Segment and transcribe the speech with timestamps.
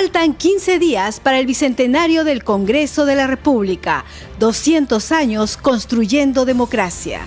[0.00, 4.04] Faltan 15 días para el bicentenario del Congreso de la República,
[4.38, 7.22] 200 años construyendo democracia.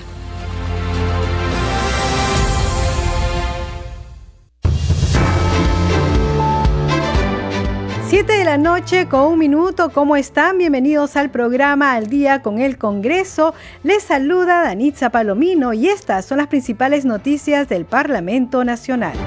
[8.07, 10.57] Siete de la noche con un minuto, ¿cómo están?
[10.57, 13.53] Bienvenidos al programa Al Día con el Congreso.
[13.83, 19.17] Les saluda Danitza Palomino y estas son las principales noticias del Parlamento Nacional.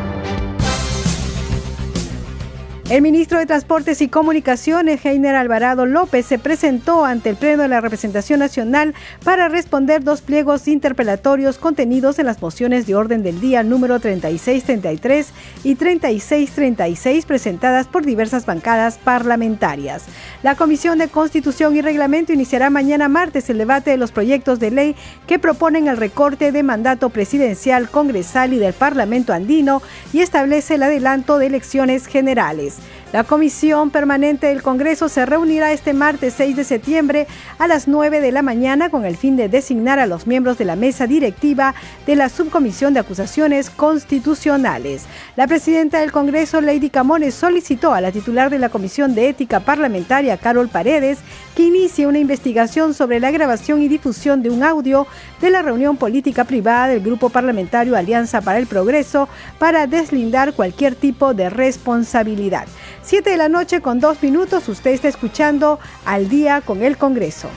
[2.90, 7.68] El ministro de Transportes y Comunicaciones, Heiner Alvarado López, se presentó ante el Pleno de
[7.68, 13.40] la Representación Nacional para responder dos pliegos interpelatorios contenidos en las mociones de orden del
[13.40, 15.32] día número 3633
[15.64, 20.04] y 3636 presentadas por diversas bancadas parlamentarias.
[20.42, 24.70] La Comisión de Constitución y Reglamento iniciará mañana martes el debate de los proyectos de
[24.70, 29.80] ley que proponen el recorte de mandato presidencial, congresal y del Parlamento andino
[30.12, 32.73] y establece el adelanto de elecciones generales.
[32.78, 37.28] place La Comisión Permanente del Congreso se reunirá este martes 6 de septiembre
[37.60, 40.64] a las 9 de la mañana con el fin de designar a los miembros de
[40.64, 45.04] la mesa directiva de la Subcomisión de Acusaciones Constitucionales.
[45.36, 49.60] La presidenta del Congreso, Lady Camones, solicitó a la titular de la Comisión de Ética
[49.60, 51.18] Parlamentaria, Carol Paredes,
[51.54, 55.06] que inicie una investigación sobre la grabación y difusión de un audio
[55.40, 59.28] de la reunión política privada del Grupo Parlamentario Alianza para el Progreso
[59.60, 62.66] para deslindar cualquier tipo de responsabilidad.
[63.04, 67.50] 7 de la noche con dos minutos, usted está escuchando al día con el Congreso.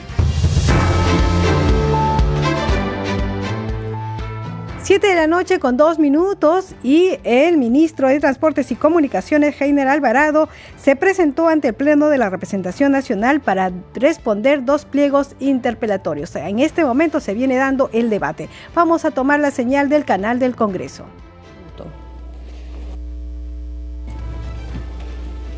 [4.82, 9.88] 7 de la noche con dos minutos y el ministro de Transportes y Comunicaciones, Heiner
[9.88, 16.36] Alvarado, se presentó ante el Pleno de la Representación Nacional para responder dos pliegos interpelatorios.
[16.36, 18.50] En este momento se viene dando el debate.
[18.74, 21.06] Vamos a tomar la señal del canal del Congreso.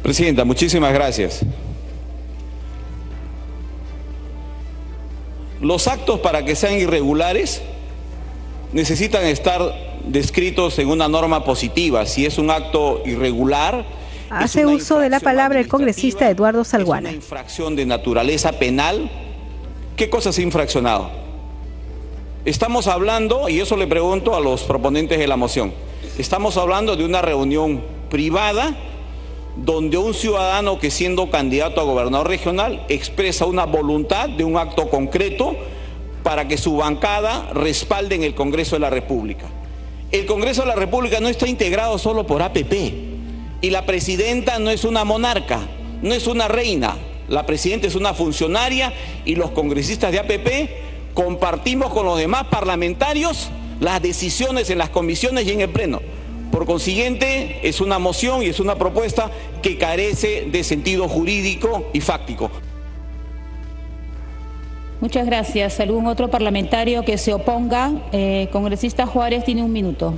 [0.03, 1.41] Presidenta, muchísimas gracias.
[5.61, 7.63] Los actos para que sean irregulares
[8.73, 9.61] necesitan estar
[10.07, 12.07] descritos en una norma positiva.
[12.07, 13.85] Si es un acto irregular...
[14.31, 17.09] Hace uso de la palabra el congresista Eduardo Salguana.
[17.09, 19.11] Es una infracción de naturaleza penal.
[19.97, 21.11] ¿Qué cosa se ha infraccionado?
[22.45, 25.75] Estamos hablando, y eso le pregunto a los proponentes de la moción,
[26.17, 28.75] estamos hablando de una reunión privada
[29.65, 34.89] donde un ciudadano que siendo candidato a gobernador regional expresa una voluntad de un acto
[34.89, 35.55] concreto
[36.23, 39.47] para que su bancada respalde en el Congreso de la República.
[40.13, 42.73] El Congreso de la República no está integrado solo por APP
[43.61, 45.61] y la presidenta no es una monarca,
[46.01, 46.97] no es una reina,
[47.29, 48.95] la presidenta es una funcionaria
[49.27, 55.47] y los congresistas de APP compartimos con los demás parlamentarios las decisiones en las comisiones
[55.47, 56.01] y en el Pleno.
[56.51, 59.31] Por consiguiente, es una moción y es una propuesta
[59.63, 62.51] que carece de sentido jurídico y fáctico.
[65.01, 65.81] Muchas gracias.
[65.81, 67.93] ¿Algún otro parlamentario que se oponga?
[68.13, 70.15] Eh, congresista Juárez tiene un minuto.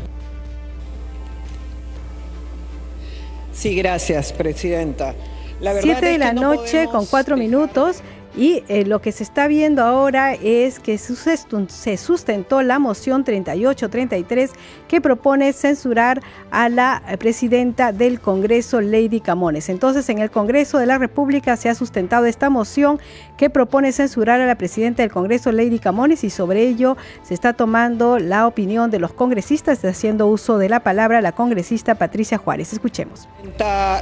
[3.52, 5.14] Sí, gracias, presidenta.
[5.60, 8.02] La Siete de la noche con cuatro minutos.
[8.34, 14.50] Y eh, lo que se está viendo ahora es que se sustentó la moción 3833
[14.92, 16.20] que propone censurar
[16.50, 19.70] a la presidenta del Congreso, Lady Camones.
[19.70, 23.00] Entonces, en el Congreso de la República se ha sustentado esta moción
[23.38, 27.54] que propone censurar a la presidenta del Congreso, Lady Camones, y sobre ello se está
[27.54, 32.74] tomando la opinión de los congresistas, haciendo uso de la palabra la congresista Patricia Juárez.
[32.74, 33.26] Escuchemos.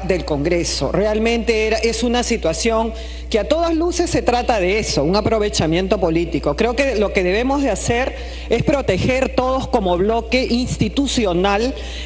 [0.08, 0.90] Del Congreso.
[0.90, 2.92] Realmente es una situación
[3.30, 6.56] que a todas luces se trata de eso, un aprovechamiento político.
[6.56, 8.16] Creo que lo que debemos de hacer
[8.48, 10.79] es proteger todos como bloque institucional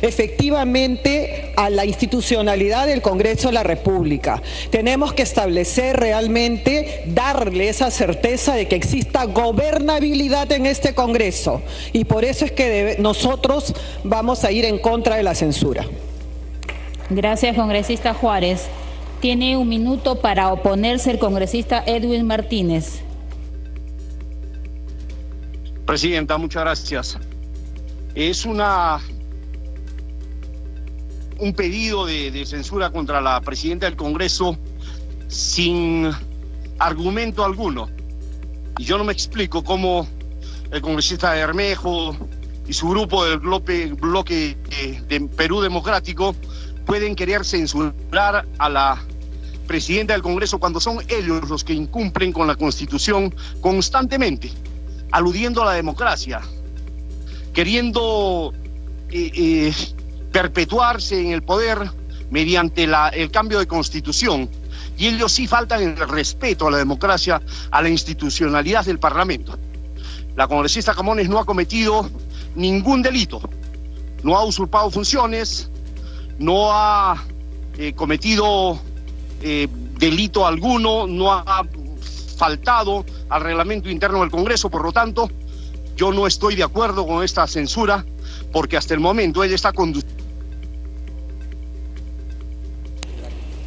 [0.02, 4.42] efectivamente a la institucionalidad del Congreso de la República.
[4.70, 11.62] Tenemos que establecer realmente, darle esa certeza de que exista gobernabilidad en este Congreso.
[11.92, 15.86] Y por eso es que nosotros vamos a ir en contra de la censura.
[17.10, 18.66] Gracias, congresista Juárez.
[19.20, 23.02] Tiene un minuto para oponerse el congresista Edwin Martínez.
[25.86, 27.18] Presidenta, muchas gracias.
[28.14, 29.00] Es una
[31.38, 34.56] un pedido de, censura contra la presidenta del Congreso
[35.28, 36.10] sin
[36.78, 37.88] argumento alguno.
[38.78, 40.06] Y yo no me explico cómo
[40.70, 42.16] el congresista Hermejo
[42.66, 46.34] y su grupo del bloque, bloque eh, de Perú Democrático
[46.86, 49.02] pueden querer censurar a la
[49.66, 54.50] presidenta del Congreso cuando son ellos los que incumplen con la Constitución constantemente,
[55.10, 56.42] aludiendo a la democracia,
[57.54, 58.52] queriendo
[59.10, 59.74] eh, eh,
[60.32, 61.78] perpetuarse en el poder
[62.30, 64.50] mediante el cambio de constitución.
[64.98, 67.40] Y ellos sí faltan el respeto a la democracia,
[67.70, 69.56] a la institucionalidad del Parlamento.
[70.36, 72.10] La congresista Camones no ha cometido
[72.56, 73.40] ningún delito,
[74.24, 75.70] no ha usurpado funciones,
[76.38, 77.24] no ha
[77.78, 78.80] eh, cometido
[79.98, 81.66] delito alguno, no ha
[82.38, 85.30] faltado al reglamento interno del Congreso, por lo tanto,
[85.96, 88.04] yo no estoy de acuerdo con esta censura
[88.52, 90.14] porque hasta el momento ella está conduciendo.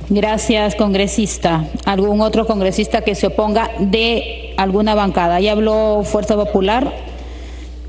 [0.09, 1.65] Gracias, congresista.
[1.85, 5.41] ¿Algún otro congresista que se oponga de alguna bancada?
[5.41, 6.93] Ya habló Fuerza Popular,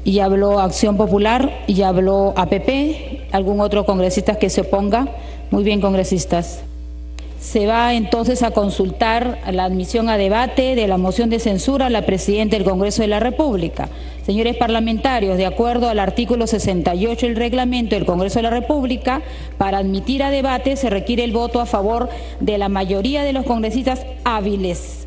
[0.04, 3.28] ya habló Acción Popular, ya habló APP.
[3.30, 5.06] ¿Algún otro congresista que se oponga?
[5.52, 6.62] Muy bien, congresistas.
[7.40, 11.90] Se va entonces a consultar la admisión a debate de la moción de censura a
[11.90, 13.88] la presidenta del Congreso de la República.
[14.26, 19.22] Señores parlamentarios, de acuerdo al artículo 68 del reglamento del Congreso de la República,
[19.56, 23.46] para admitir a debate se requiere el voto a favor de la mayoría de los
[23.46, 25.06] congresistas hábiles.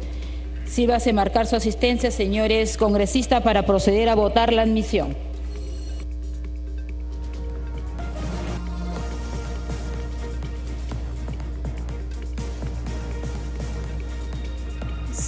[0.66, 5.31] Sírvase marcar su asistencia, señores congresistas, para proceder a votar la admisión.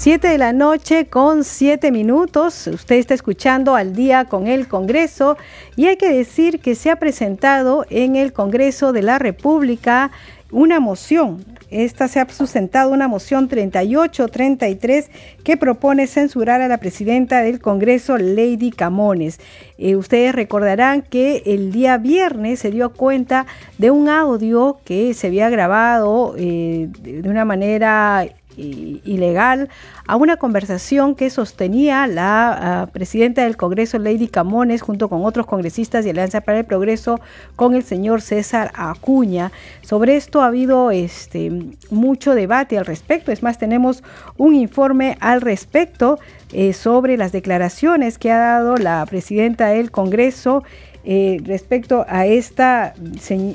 [0.03, 2.67] Siete de la noche con siete minutos.
[2.67, 5.37] Usted está escuchando al día con el Congreso
[5.77, 10.11] y hay que decir que se ha presentado en el Congreso de la República
[10.51, 11.45] una moción.
[11.69, 15.09] Esta se ha sustentado una moción 3833
[15.45, 19.39] que propone censurar a la presidenta del Congreso, Lady Camones.
[19.77, 23.45] Eh, ustedes recordarán que el día viernes se dio cuenta
[23.77, 28.27] de un audio que se había grabado eh, de una manera
[28.57, 29.69] ilegal
[30.07, 36.03] a una conversación que sostenía la presidenta del Congreso, Lady Camones, junto con otros congresistas
[36.03, 37.19] de Alianza para el Progreso,
[37.55, 39.51] con el señor César Acuña.
[39.81, 41.51] Sobre esto ha habido este,
[41.89, 43.31] mucho debate al respecto.
[43.31, 44.03] Es más, tenemos
[44.37, 46.19] un informe al respecto
[46.51, 50.63] eh, sobre las declaraciones que ha dado la presidenta del Congreso.
[51.05, 52.93] Eh, respecto a esta,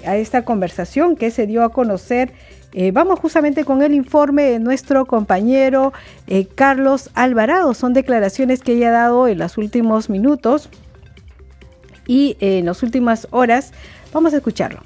[0.04, 2.34] a esta conversación que se dio a conocer
[2.72, 5.92] eh, vamos justamente con el informe de nuestro compañero
[6.26, 7.72] eh, Carlos Alvarado.
[7.74, 10.68] Son declaraciones que ella ha dado en los últimos minutos
[12.06, 13.72] y en las últimas horas.
[14.12, 14.80] Vamos a escucharlo.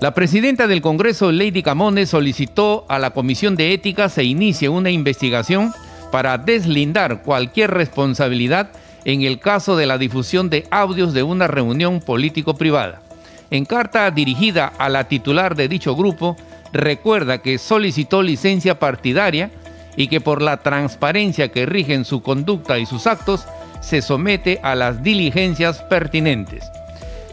[0.00, 4.90] La presidenta del Congreso, Lady Camones, solicitó a la Comisión de Ética se inicie una
[4.90, 5.72] investigación
[6.10, 8.72] para deslindar cualquier responsabilidad
[9.04, 13.02] en el caso de la difusión de audios de una reunión político-privada.
[13.50, 16.36] En carta dirigida a la titular de dicho grupo,
[16.72, 19.50] recuerda que solicitó licencia partidaria
[19.96, 23.46] y que por la transparencia que rigen su conducta y sus actos,
[23.80, 26.64] se somete a las diligencias pertinentes.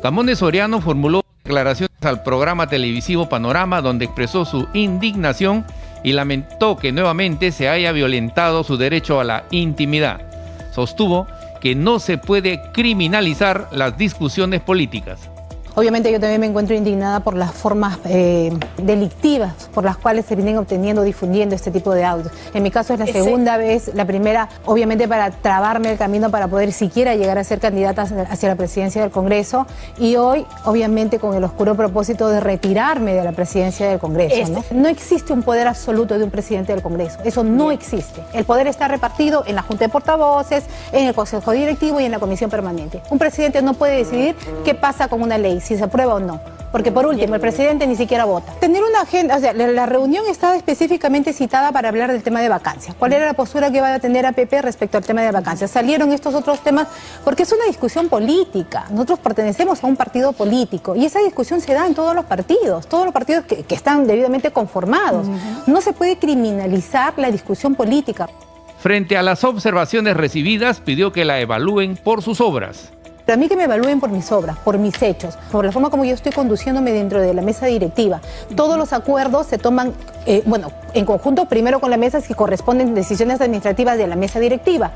[0.02, 5.66] Camones Soriano formuló declaraciones al programa televisivo Panorama donde expresó su indignación
[6.04, 10.22] y lamentó que nuevamente se haya violentado su derecho a la intimidad.
[10.74, 11.28] Sostuvo
[11.60, 15.30] que no se puede criminalizar las discusiones políticas.
[15.80, 18.52] Obviamente yo también me encuentro indignada por las formas eh,
[18.84, 22.34] delictivas por las cuales se vienen obteniendo, difundiendo este tipo de audios.
[22.54, 26.50] En mi caso es la segunda vez, la primera obviamente para trabarme el camino para
[26.50, 29.68] poder siquiera llegar a ser candidata hacia la presidencia del Congreso
[29.98, 34.52] y hoy obviamente con el oscuro propósito de retirarme de la presidencia del Congreso.
[34.52, 34.66] ¿no?
[34.72, 38.22] no existe un poder absoluto de un presidente del Congreso, eso no existe.
[38.34, 42.12] El poder está repartido en la Junta de Portavoces, en el Consejo Directivo y en
[42.12, 43.02] la Comisión Permanente.
[43.10, 46.42] Un presidente no puede decidir qué pasa con una ley si se aprueba o no.
[46.72, 48.54] Porque por último, el presidente ni siquiera vota.
[48.60, 52.50] Tener una agenda, o sea, la, reunión estaba específicamente citada para hablar del tema de
[52.50, 52.96] vacancias.
[52.98, 55.72] ¿Cuál era la postura que va a tener APP respecto al tema de vacancias?
[55.72, 56.88] Salieron estos otros temas
[57.24, 58.86] porque es una discusión política.
[58.92, 62.88] Nosotros pertenecemos a un partido político y esa discusión se da en todos los partidos,
[62.88, 65.28] todos los partidos que, están debidamente conformados.
[65.66, 68.28] No se puede criminalizar la discusión política.
[68.80, 72.92] Frente a las observaciones recibidas, pidió que la evalúen por sus obras.
[73.30, 75.92] Pero a mí que me evalúen por mis obras, por mis hechos, por la forma
[75.92, 78.22] como yo estoy conduciéndome dentro de la mesa directiva.
[78.56, 79.94] Todos los acuerdos se toman,
[80.26, 84.40] eh, bueno, en conjunto primero con la mesa si corresponden decisiones administrativas de la mesa
[84.40, 84.92] directiva.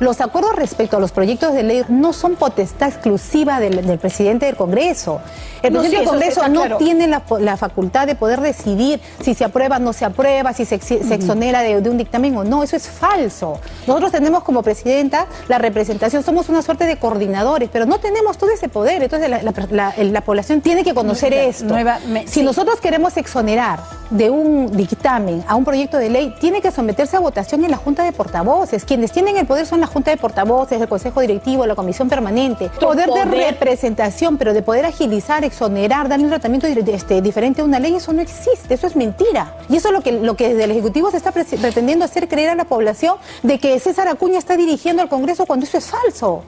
[0.00, 4.54] Los acuerdos respecto a los proyectos de ley no son potestad exclusiva del, presidente del
[4.54, 5.20] Congreso.
[5.60, 9.80] El presidente del Congreso no tiene la, facultad de poder decidir si se aprueba o
[9.80, 12.62] no se aprueba, si se, exonera de, un dictamen o no.
[12.62, 13.58] Eso es falso.
[13.88, 18.50] Nosotros tenemos como presidenta la representación, somos una suerte de coordinadores, pero no tenemos todo
[18.50, 19.02] ese poder.
[19.02, 21.74] Entonces la, población tiene que conocer esto.
[22.26, 27.16] si nosotros queremos exonerar de un dictamen a un proyecto de ley, tiene que someterse
[27.16, 28.84] a votación en la Junta de Portavoces.
[28.84, 32.70] Quienes tienen el poder son la Junta de Portavoces, el Consejo Directivo, la Comisión Permanente.
[32.80, 37.78] Poder, de representación, pero de poder agilizar, exonerar, darle un tratamiento este, diferente a una
[37.78, 39.56] ley, eso no existe, eso es mentira.
[39.68, 42.50] Y eso es lo que, lo que desde el Ejecutivo se está pretendiendo hacer creer
[42.50, 46.44] a la población de que César Acuña está dirigiendo al Congreso cuando eso es falso.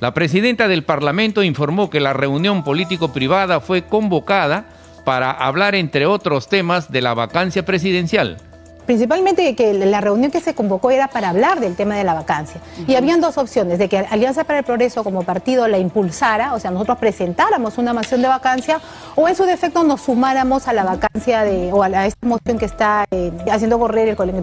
[0.00, 4.64] La presidenta del Parlamento informó que la reunión político-privada fue convocada
[5.04, 8.38] para hablar, entre otros temas, de la vacancia presidencial.
[8.86, 12.60] Principalmente que la reunión que se convocó era para hablar del tema de la vacancia.
[12.86, 16.58] Y habían dos opciones, de que Alianza para el Progreso como partido la impulsara, o
[16.58, 18.80] sea, nosotros presentáramos una moción de vacancia,
[19.14, 22.64] o en su defecto nos sumáramos a la vacancia de, o a, esta moción que
[22.64, 24.42] está eh, haciendo correr el colegio.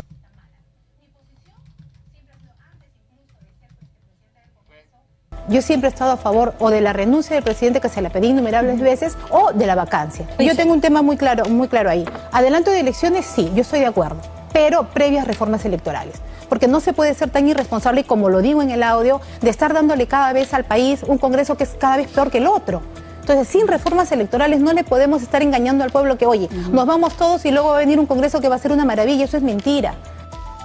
[5.50, 8.12] Yo siempre he estado a favor o de la renuncia del presidente que se la
[8.12, 10.28] pedí innumerables veces o de la vacancia.
[10.38, 12.06] Yo tengo un tema muy claro, muy claro ahí.
[12.32, 14.18] Adelanto de elecciones, sí, yo estoy de acuerdo,
[14.54, 16.18] pero previas reformas electorales.
[16.50, 19.74] Porque no se puede ser tan irresponsable, como lo digo en el audio, de estar
[19.74, 22.84] dándole cada vez al país un Congreso que es cada vez peor que el otro.
[23.22, 27.16] Entonces, sin reformas electorales no le podemos estar engañando al pueblo que, oye, nos vamos
[27.16, 29.26] todos y luego va a venir un Congreso que va a ser una maravilla.
[29.26, 29.96] Eso es mentira.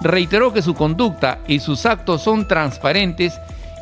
[0.03, 3.33] Reiteró que su conducta y sus actos son transparentes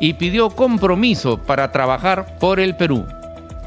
[0.03, 3.05] y pidió compromiso para trabajar por el Perú.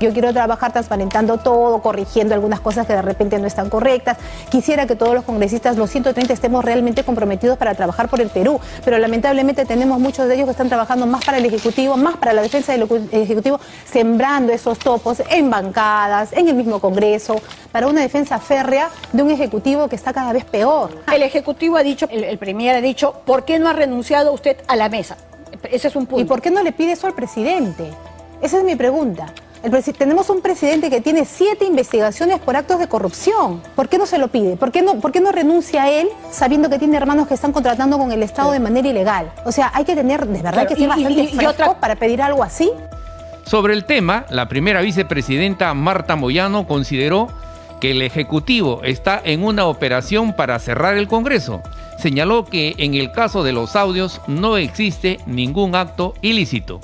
[0.00, 4.19] Yo quiero trabajar transparentando todo, corrigiendo algunas cosas que de repente no están correctas.
[4.50, 8.61] Quisiera que todos los congresistas, los 130, estemos realmente comprometidos para trabajar por el Perú,
[8.85, 12.35] pero lamentablemente tenemos muchos de ellos que están trabajando más para el Ejecutivo, más para
[12.35, 13.59] la defensa del Ejecutivo,
[13.90, 17.37] sembrando esos topos en bancadas, en el mismo Congreso,
[17.73, 21.02] para una defensa férrea de un Ejecutivo que está cada vez peor.
[21.11, 24.59] El Ejecutivo ha dicho, el, el Premier ha dicho, ¿por qué no ha renunciado usted
[24.69, 25.16] a la mesa?
[25.71, 26.23] Ese es un punto.
[26.23, 27.91] ¿Y por qué no le pide eso al presidente?
[28.41, 29.27] Esa es mi pregunta.
[29.99, 33.63] tenemos un presidente que tiene siete investigaciones por actos de corrupción.
[33.75, 34.57] ¿Por qué no se lo pide?
[34.57, 37.53] ¿Por qué no, por qué no renuncia a él sabiendo que tiene hermanos que están
[37.53, 39.33] contratando con el Estado de manera ilegal?
[39.45, 42.71] O sea, hay que tener de verdad que ser bastante fresco para pedir algo así.
[43.45, 47.29] Sobre el tema, la primera vicepresidenta Marta Moyano consideró
[47.81, 51.63] que el Ejecutivo está en una operación para cerrar el Congreso
[51.99, 56.81] señaló que en el caso de los audios no existe ningún acto ilícito.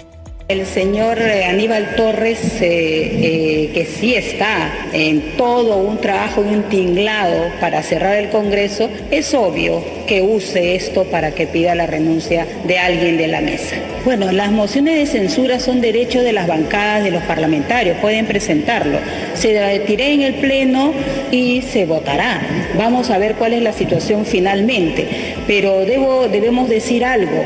[0.53, 6.55] El señor eh, Aníbal Torres, eh, eh, que sí está en todo un trabajo y
[6.55, 11.87] un tinglado para cerrar el Congreso, es obvio que use esto para que pida la
[11.87, 13.77] renuncia de alguien de la mesa.
[14.05, 18.99] Bueno, las mociones de censura son derecho de las bancadas de los parlamentarios, pueden presentarlo.
[19.33, 20.93] Se retiré en el Pleno
[21.31, 22.43] y se votará.
[22.77, 25.07] Vamos a ver cuál es la situación finalmente.
[25.47, 27.43] Pero debo, debemos decir algo,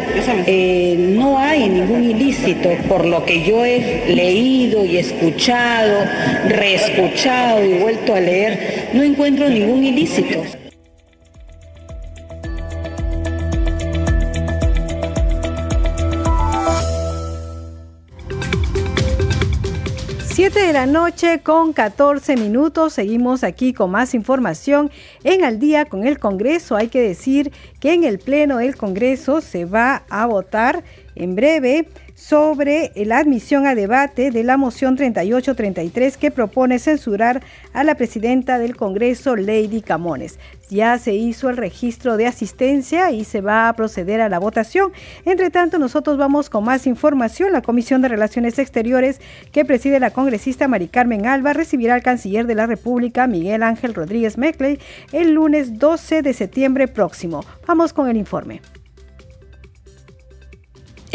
[0.98, 6.04] no hay ningún ilícito por lo que yo he leído y escuchado,
[6.48, 10.42] reescuchado y vuelto a leer, no encuentro ningún ilícito.
[20.36, 22.92] Siete de la noche con 14 minutos.
[22.92, 24.90] Seguimos aquí con más información
[25.24, 26.76] en Al día con el Congreso.
[26.76, 30.84] Hay que decir que en el Pleno del Congreso se va a votar
[31.14, 37.42] en breve sobre la admisión a debate de la moción 3833 que propone censurar
[37.74, 40.38] a la presidenta del Congreso, Lady Camones.
[40.70, 44.92] Ya se hizo el registro de asistencia y se va a proceder a la votación.
[45.26, 47.52] Entre tanto, nosotros vamos con más información.
[47.52, 49.20] La Comisión de Relaciones Exteriores
[49.52, 53.92] que preside la congresista Mari Carmen Alba recibirá al canciller de la República, Miguel Ángel
[53.92, 54.80] Rodríguez Mecley,
[55.12, 57.44] el lunes 12 de septiembre próximo.
[57.66, 58.62] Vamos con el informe.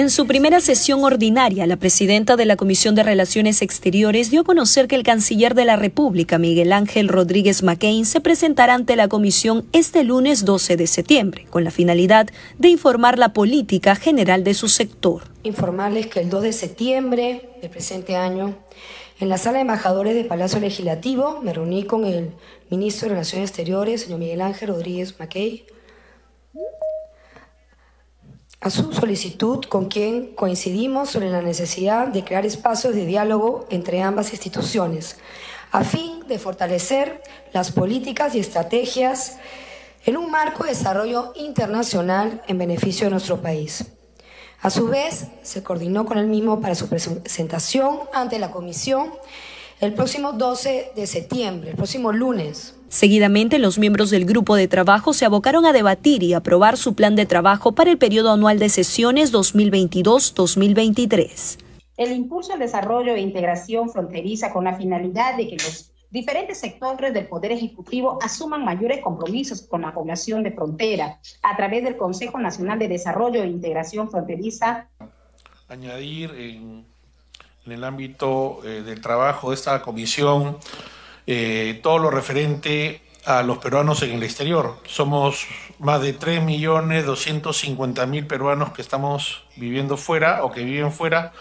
[0.01, 4.43] En su primera sesión ordinaria, la presidenta de la Comisión de Relaciones Exteriores dio a
[4.43, 9.07] conocer que el canciller de la República, Miguel Ángel Rodríguez McCain, se presentará ante la
[9.07, 14.55] comisión este lunes 12 de septiembre, con la finalidad de informar la política general de
[14.55, 15.21] su sector.
[15.43, 18.57] Informarles que el 2 de septiembre del presente año,
[19.19, 22.31] en la sala de embajadores del Palacio Legislativo, me reuní con el
[22.71, 25.61] ministro de Relaciones Exteriores, señor Miguel Ángel Rodríguez McCain,
[28.61, 34.03] a su solicitud con quien coincidimos sobre la necesidad de crear espacios de diálogo entre
[34.03, 35.17] ambas instituciones,
[35.71, 39.37] a fin de fortalecer las políticas y estrategias
[40.05, 43.85] en un marco de desarrollo internacional en beneficio de nuestro país.
[44.61, 49.11] A su vez, se coordinó con el mismo para su presentación ante la Comisión
[49.81, 52.77] el próximo 12 de septiembre, el próximo lunes.
[52.87, 57.15] Seguidamente, los miembros del grupo de trabajo se abocaron a debatir y aprobar su plan
[57.15, 61.57] de trabajo para el periodo anual de sesiones 2022-2023.
[61.97, 67.11] El impulso al desarrollo e integración fronteriza con la finalidad de que los diferentes sectores
[67.13, 72.37] del Poder Ejecutivo asuman mayores compromisos con la población de frontera a través del Consejo
[72.37, 74.89] Nacional de Desarrollo e Integración Fronteriza.
[75.69, 76.85] Añadir en,
[77.69, 80.57] el ámbito eh, del trabajo de esta comisión
[81.27, 84.79] eh, todo lo referente a los peruanos en el exterior.
[84.87, 85.45] Somos
[85.77, 91.33] más de 3.250.000 peruanos que estamos viviendo fuera o que viven fuera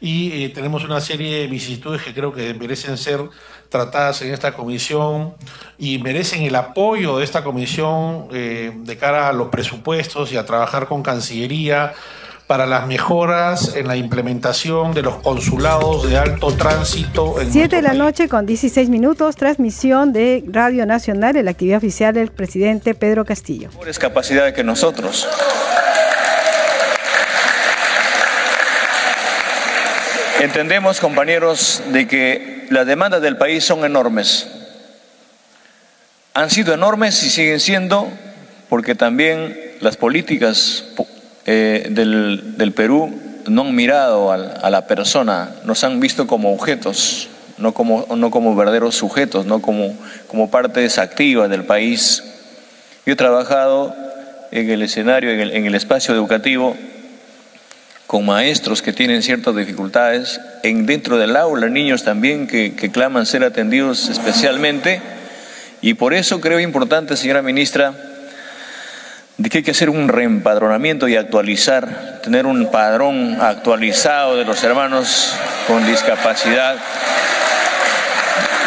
[0.00, 3.20] y eh, tenemos una serie de vicisitudes que creo que merecen ser
[3.68, 5.34] tratadas en esta comisión
[5.76, 10.86] y merecen el apoyo de esta comisión de cara a los presupuestos y a trabajar
[10.86, 11.92] con Cancillería
[12.46, 17.40] para las mejoras en la implementación de los consulados de alto tránsito.
[17.40, 21.78] En Siete de la noche con 16 minutos, transmisión de Radio Nacional, en la actividad
[21.78, 23.68] oficial del presidente Pedro Castillo.
[23.70, 25.26] Mejores capacidades que nosotros.
[30.40, 34.46] Entendemos, compañeros, de que las demandas del país son enormes.
[36.34, 38.08] Han sido enormes y siguen siendo
[38.68, 40.84] porque también las políticas
[41.46, 43.14] eh, del, Perú
[43.46, 48.56] no han mirado a, la persona, nos han visto como objetos, no como, no como
[48.56, 52.24] verdaderos sujetos, no como, como partes activas del país.
[53.06, 53.94] Yo he trabajado
[54.50, 56.76] en el escenario, en el, en el espacio educativo,
[58.08, 63.24] con maestros que tienen ciertas dificultades, en dentro del aula, niños también que, que claman
[63.24, 65.00] ser atendidos especialmente.
[65.80, 67.94] Y por eso creo importante, señora ministra,
[69.38, 74.62] de que hay que hacer un reempadronamiento y actualizar, tener un padrón actualizado de los
[74.64, 75.34] hermanos
[75.66, 76.76] con discapacidad.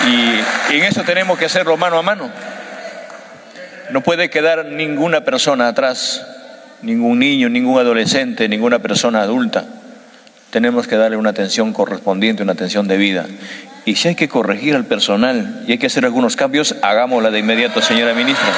[0.07, 2.29] Y, en eso tenemos que hacerlo mano a mano.
[3.91, 6.25] No puede quedar ninguna persona atrás
[6.81, 9.65] ningún niño, ningún adolescente, ninguna persona adulta.
[10.51, 13.25] Tenemos que darle una atención correspondiente, una atención debida.
[13.85, 17.39] Y si hay que corregir al personal y hay que hacer algunos cambios, hagámosla de
[17.39, 18.49] inmediato, señora ministra.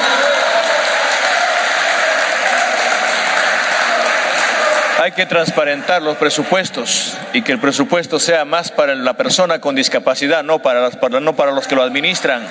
[5.12, 9.74] Hay que transparentar los presupuestos y que el presupuesto sea más para la persona con
[9.74, 12.48] discapacidad, no para, los que lo administran.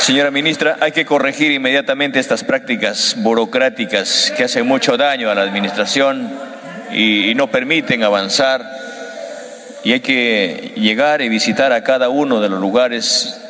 [0.00, 5.42] Señora ministra, hay que corregir inmediatamente estas prácticas burocráticas que hacen mucho daño a la
[5.42, 6.28] administración
[6.90, 8.68] y, no permiten avanzar.
[9.84, 13.40] Y hay que llegar y visitar a cada uno de los lugares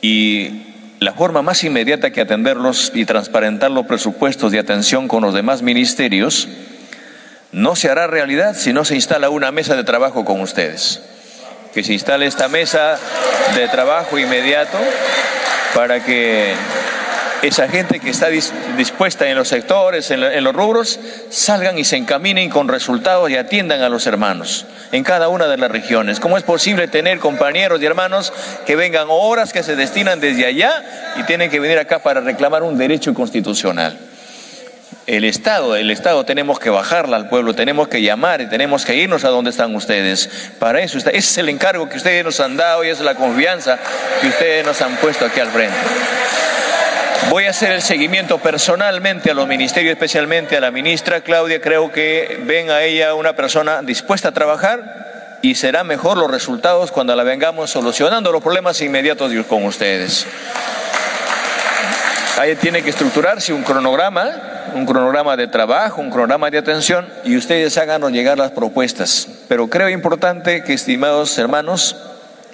[0.00, 0.71] y
[1.02, 5.62] la forma más inmediata que atenderlos y transparentar los presupuestos de atención con los demás
[5.62, 6.48] ministerios
[7.50, 11.02] no se hará realidad si no se instala una mesa de trabajo con ustedes.
[11.74, 12.98] Que se instale esta mesa
[13.54, 14.78] de trabajo inmediato
[15.74, 16.54] para que
[17.42, 22.48] esa gente que está dispuesta en los sectores, en, los rubros, salgan y se encaminen
[22.50, 26.20] con resultados y atiendan a los hermanos en cada una de las regiones.
[26.20, 28.32] ¿Cómo es posible tener compañeros y hermanos
[28.64, 30.84] que vengan horas que se destinan desde allá
[31.16, 33.98] y tienen que venir acá para reclamar un derecho constitucional?
[35.06, 38.94] el Estado, el Estado tenemos que bajarla al pueblo, tenemos que llamar y tenemos que
[38.94, 40.30] irnos a donde están ustedes.
[40.58, 43.78] Para eso, ese es el encargo que ustedes nos han dado y es la confianza
[44.20, 45.76] que ustedes nos han puesto aquí al frente.
[47.30, 51.60] Voy a hacer el seguimiento personalmente a los ministerios, especialmente a la ministra Claudia.
[51.60, 56.92] Creo que ven a ella una persona dispuesta a trabajar y será mejor los resultados
[56.92, 60.26] cuando la vengamos solucionando los problemas inmediatos con ustedes.
[62.38, 67.36] Ahí tiene que estructurarse un cronograma un cronograma de trabajo, un cronograma de atención y
[67.36, 69.28] ustedes háganos llegar las propuestas.
[69.48, 71.96] Pero creo importante que, estimados hermanos,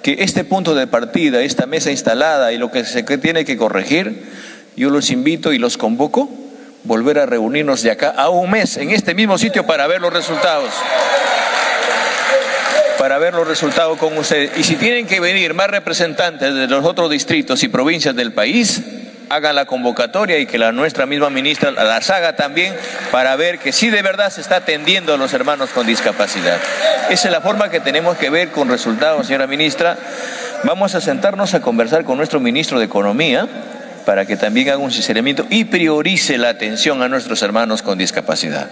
[0.01, 4.29] que este punto de partida, esta mesa instalada y lo que se tiene que corregir,
[4.79, 6.29] yo los invito y los convoco
[6.85, 10.13] volver a reunirnos de acá a un mes en este mismo sitio para ver los
[10.13, 10.69] resultados.
[12.97, 14.51] Para ver los resultados con ustedes.
[14.57, 18.81] Y si tienen que venir más representantes de los otros distritos y provincias del país,
[19.29, 22.73] hagan la convocatoria y que la nuestra misma ministra las haga también
[23.11, 26.57] para ver que sí de verdad se está atendiendo a los hermanos con discapacidad.
[27.09, 29.97] Esa es la forma que tenemos que ver con resultados, señora ministra.
[30.63, 33.47] Vamos a sentarnos a conversar con nuestro ministro de Economía
[34.09, 38.67] para que también haga un sinceramiento y priorice la atención a nuestros hermanos con discapacidad.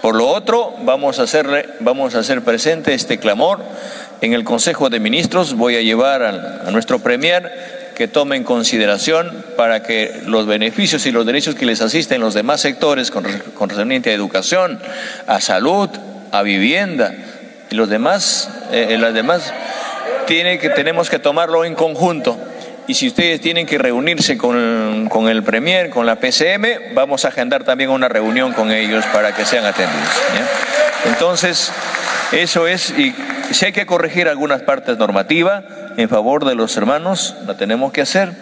[0.00, 3.58] Por lo otro, vamos a, hacerle, vamos a hacer presente este clamor
[4.20, 5.54] en el Consejo de Ministros.
[5.54, 11.10] Voy a llevar a, nuestro Premier que tome en consideración para que los beneficios y
[11.10, 14.78] los derechos que les asisten los demás sectores con, con a educación,
[15.26, 15.90] a salud,
[16.30, 17.12] a vivienda
[17.68, 19.52] y los demás, eh, las demás,
[20.28, 22.38] tiene que, tenemos que tomarlo en conjunto.
[22.86, 27.28] Y si ustedes tienen que reunirse con, con, el Premier, con la PCM, vamos a
[27.28, 30.10] agendar también una reunión con ellos para que sean atendidos.
[31.06, 31.72] Entonces,
[32.32, 33.14] eso es, y
[33.52, 35.64] si hay que corregir algunas partes normativas
[35.96, 38.32] en favor de los hermanos, la tenemos que hacer,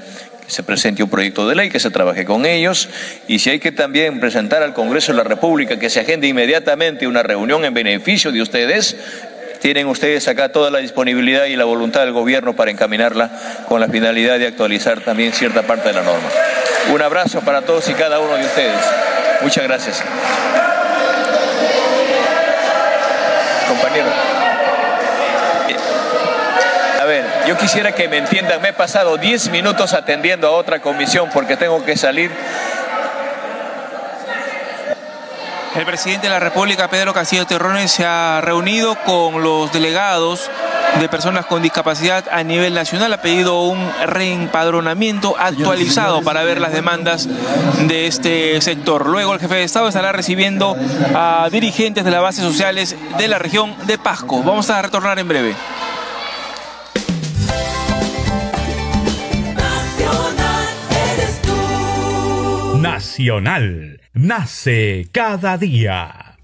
[0.44, 2.88] que se presente un proyecto de ley, que se trabaje con ellos,
[3.26, 7.06] y si hay que también presentar al Congreso de la República que se agende inmediatamente
[7.06, 8.96] una reunión en beneficio de ustedes,
[9.60, 13.30] tienen ustedes acá toda la disponibilidad y la voluntad del gobierno para encaminarla
[13.68, 16.28] con la finalidad de actualizar también cierta parte de la norma.
[16.92, 18.80] Un abrazo para todos y cada uno de ustedes.
[19.42, 20.02] Muchas gracias.
[23.68, 24.08] Compañero.
[27.00, 30.80] A ver, yo quisiera que me entiendan, me he pasado 10 minutos atendiendo a otra
[30.80, 32.30] comisión porque tengo que salir
[35.74, 40.50] El presidente de la República, Pedro Castillo Terrones, se ha reunido con los delegados
[40.98, 43.12] de personas con discapacidad a nivel nacional.
[43.12, 47.28] Ha pedido un reempadronamiento actualizado para ver las demandas
[47.86, 49.06] de este sector.
[49.06, 50.76] Luego el jefe de Estado estará recibiendo
[51.14, 54.42] a dirigentes de las bases sociales de la región de Pasco.
[54.42, 55.54] Vamos a retornar en breve.
[63.00, 66.36] Nacional nace cada día.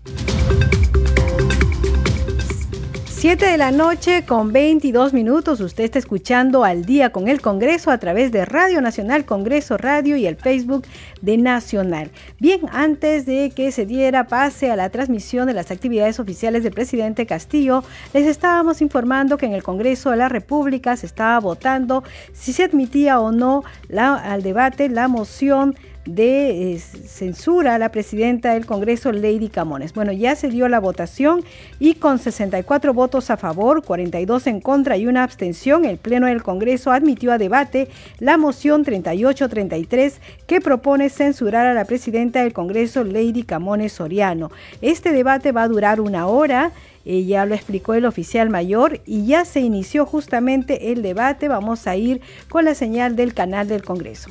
[3.04, 5.60] 7 de la noche con 22 minutos.
[5.60, 10.16] Usted está escuchando al día con el Congreso a través de Radio Nacional, Congreso Radio
[10.16, 10.86] y el Facebook
[11.20, 12.10] de Nacional.
[12.40, 16.72] Bien, antes de que se diera pase a la transmisión de las actividades oficiales del
[16.72, 22.02] presidente Castillo, les estábamos informando que en el Congreso de la República se estaba votando
[22.32, 23.62] si se admitía o no
[23.98, 29.92] al debate la moción de eh, censura a la presidenta del Congreso, Lady Camones.
[29.92, 31.44] Bueno, ya se dio la votación
[31.78, 36.42] y con 64 votos a favor, 42 en contra y una abstención, el Pleno del
[36.42, 37.88] Congreso admitió a debate
[38.18, 44.50] la moción 3833 que propone censurar a la presidenta del Congreso, Lady Camones Soriano.
[44.80, 46.72] Este debate va a durar una hora.
[47.08, 51.46] Eh, ya lo explicó el oficial mayor y ya se inició justamente el debate.
[51.46, 54.30] Vamos a ir con la señal del canal del Congreso.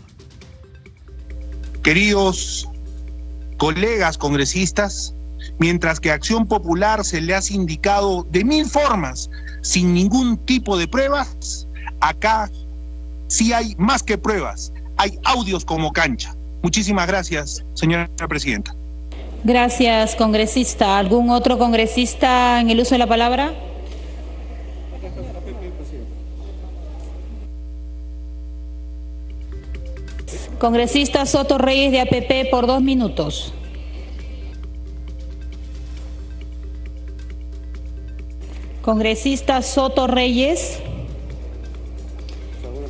[1.86, 2.67] Queridos
[3.58, 5.13] colegas congresistas,
[5.60, 9.30] mientras que Acción Popular se le ha indicado de mil formas,
[9.62, 11.67] sin ningún tipo de pruebas,
[12.00, 12.50] acá
[13.28, 16.36] sí hay más que pruebas, hay audios como cancha.
[16.63, 18.74] Muchísimas gracias, señora presidenta.
[19.43, 20.98] Gracias, congresista.
[20.98, 23.54] ¿Algún otro congresista en el uso de la palabra?
[30.65, 33.54] Congresista Soto Reyes de APP por dos minutos.
[38.82, 40.80] Congresista Soto Reyes.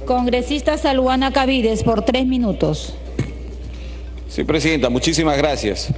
[0.06, 2.96] Congresista Saluana Cavides por tres minutos.
[4.30, 5.90] Sí, Presidenta, muchísimas gracias.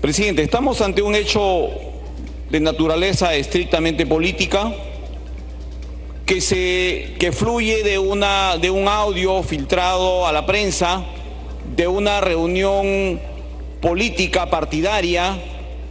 [0.00, 1.70] Presidente, estamos ante un hecho
[2.52, 4.72] de naturaleza estrictamente política
[6.26, 11.04] que, se, que fluye de, una, de un audio filtrado a la prensa,
[11.76, 13.20] de una reunión
[13.80, 15.38] política partidaria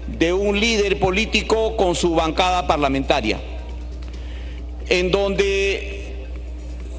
[0.08, 3.40] de un líder político con su bancada parlamentaria,
[4.90, 6.26] en donde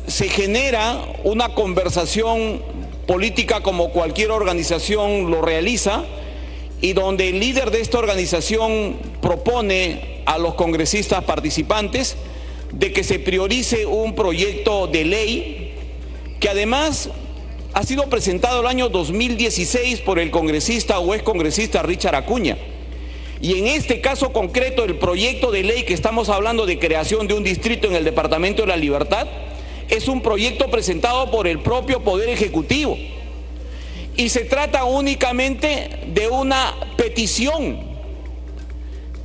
[0.07, 2.63] se genera una conversación
[3.07, 6.05] política como cualquier organización lo realiza
[6.81, 12.17] y donde el líder de esta organización propone a los congresistas participantes
[12.79, 15.73] de que se priorice un proyecto de ley
[16.41, 17.09] que además
[17.73, 22.59] ha sido presentado el año 2016 por el congresista o ex congresista Richard Acuña.
[23.41, 27.35] Y en este caso concreto, el proyecto de ley que estamos hablando de creación de
[27.35, 29.27] un distrito en el Departamento de la Libertad
[29.89, 32.99] es un proyecto presentado por el propio Poder Ejecutivo.
[34.17, 37.96] Y se trata únicamente de una petición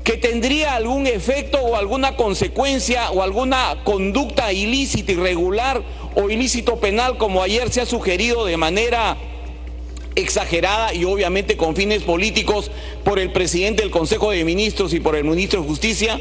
[0.03, 5.81] que tendría algún efecto o alguna consecuencia o alguna conducta ilícita, irregular
[6.15, 9.17] o ilícito penal, como ayer se ha sugerido de manera
[10.15, 12.71] exagerada y obviamente con fines políticos
[13.03, 16.19] por el presidente del Consejo de Ministros y por el ministro de Justicia,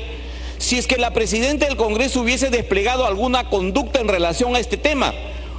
[0.58, 4.76] si es que la presidenta del Congreso hubiese desplegado alguna conducta en relación a este
[4.76, 5.14] tema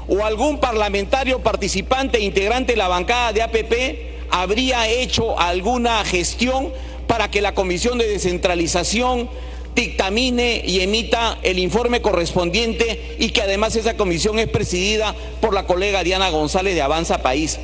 [0.08, 3.74] o algún parlamentario participante integrante de la bancada de APP
[4.30, 6.72] habría hecho alguna gestión
[7.12, 9.30] para que la Comisión de Descentralización
[9.76, 15.66] dictamine y emita el informe correspondiente y que además esa comisión es presidida por la
[15.66, 17.60] colega Diana González de Avanza País.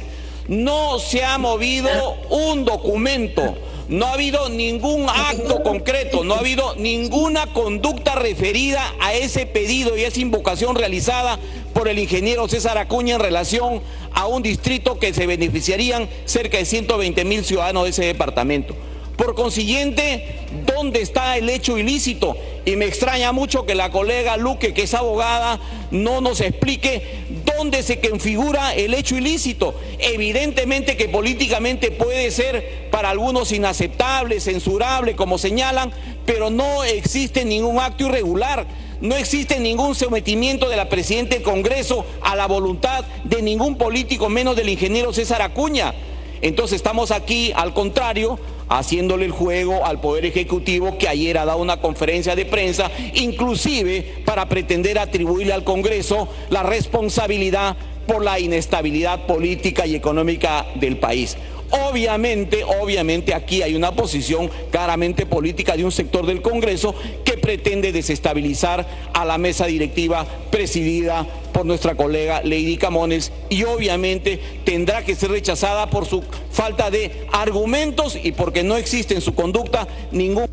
[0.50, 1.90] No se ha movido
[2.30, 3.56] un documento,
[3.88, 9.96] no ha habido ningún acto concreto, no ha habido ninguna conducta referida a ese pedido
[9.96, 11.40] y esa invocación realizada
[11.74, 13.82] por el ingeniero César Acuña en relación
[14.12, 18.76] a un distrito que se beneficiarían cerca de 120 mil ciudadanos de ese departamento.
[19.18, 20.36] Por consiguiente,
[20.68, 22.38] ¿dónde está el hecho ilícito?
[22.66, 27.02] Y me extraña mucho que la colega Luque, que es abogada, no nos explique
[27.44, 29.74] dónde se configura el hecho ilícito.
[29.98, 35.92] Evidentemente que políticamente puede ser para algunos inaceptable, censurable, como señalan,
[36.28, 38.68] pero no existe ningún acto irregular.
[39.02, 44.30] No existe ningún sometimiento de la Presidenta del Congreso a la voluntad de ningún político,
[44.30, 45.96] menos del ingeniero César Acuña.
[46.42, 51.60] Entonces estamos aquí, al contrario, haciéndole el juego al Poder Ejecutivo que ayer ha dado
[51.60, 57.76] una conferencia de prensa, inclusive para pretender atribuirle al Congreso la responsabilidad
[58.08, 61.38] por la inestabilidad política y económica del país.
[61.72, 67.92] Obviamente, obviamente aquí hay una posición claramente política de un sector del Congreso que pretende
[67.92, 75.16] desestabilizar a la mesa directiva presidida por nuestra colega Lady Camones y obviamente tendrá que
[75.16, 80.48] ser rechazada por su falta de argumentos y porque no existe en su conducta ningún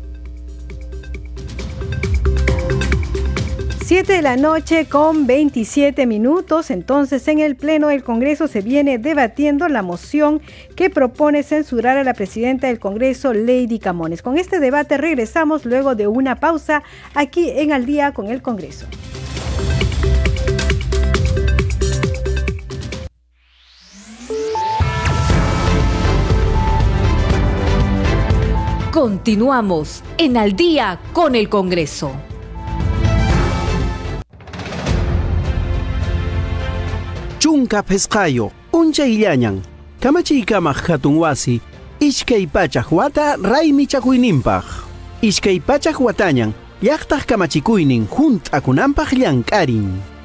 [3.85, 6.71] 7 de la noche con 27 minutos.
[6.71, 10.41] Entonces, en el Pleno del Congreso se viene debatiendo la moción
[10.75, 14.23] que propone censurar a la presidenta del Congreso, Lady Camones.
[14.23, 16.81] Con este debate regresamos luego de una pausa
[17.13, 18.87] aquí en Al día con el Congreso.
[28.91, 32.11] Continuamos en Al día con el Congreso.
[37.55, 39.63] Chunka pescayo, uncha illañan,
[40.01, 41.61] kamachiykamaq hatun wasi,
[42.03, 44.65] iskay pachaq wata raymi chakuyninpaq.
[45.21, 46.51] Iskay pachaq watañan,
[46.83, 50.15] llaqtaq kamachikuynin hunt'akunanpaq llank'arin.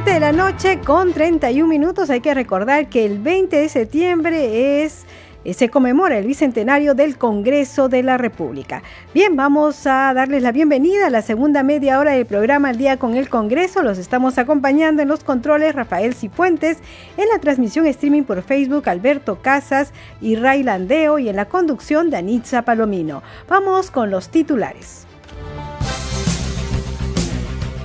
[0.00, 2.08] De la noche con 31 minutos.
[2.08, 5.04] Hay que recordar que el 20 de septiembre es
[5.44, 8.82] se conmemora el bicentenario del Congreso de la República.
[9.14, 12.98] Bien, vamos a darles la bienvenida a la segunda media hora del programa Al día
[12.98, 13.82] con el Congreso.
[13.82, 16.78] Los estamos acompañando en los controles Rafael Cifuentes,
[17.16, 22.10] en la transmisión streaming por Facebook Alberto Casas y Ray Landeo y en la conducción
[22.10, 23.22] Danitza Palomino.
[23.48, 25.06] Vamos con los titulares.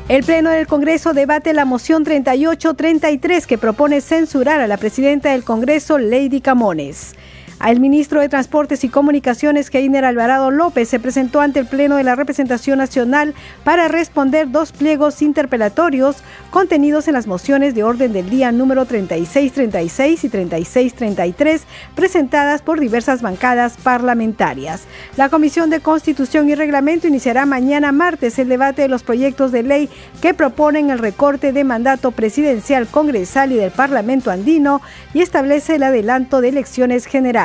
[0.08, 5.44] El Pleno del Congreso debate la moción 3833 que propone censurar a la presidenta del
[5.44, 7.16] Congreso, Lady Camones.
[7.64, 12.04] El ministro de Transportes y Comunicaciones, Keiner Alvarado López, se presentó ante el Pleno de
[12.04, 16.18] la Representación Nacional para responder dos pliegos interpelatorios
[16.52, 21.64] contenidos en las mociones de orden del día número 3636 y 3633
[21.96, 24.84] presentadas por diversas bancadas parlamentarias.
[25.18, 29.64] La Comisión de Constitución y Reglamento iniciará mañana martes el debate de los proyectos de
[29.64, 29.90] ley
[30.22, 34.82] que proponen el recorte de mandato presidencial, congresal y del Parlamento andino
[35.14, 37.45] y establece el adelanto de elecciones generales.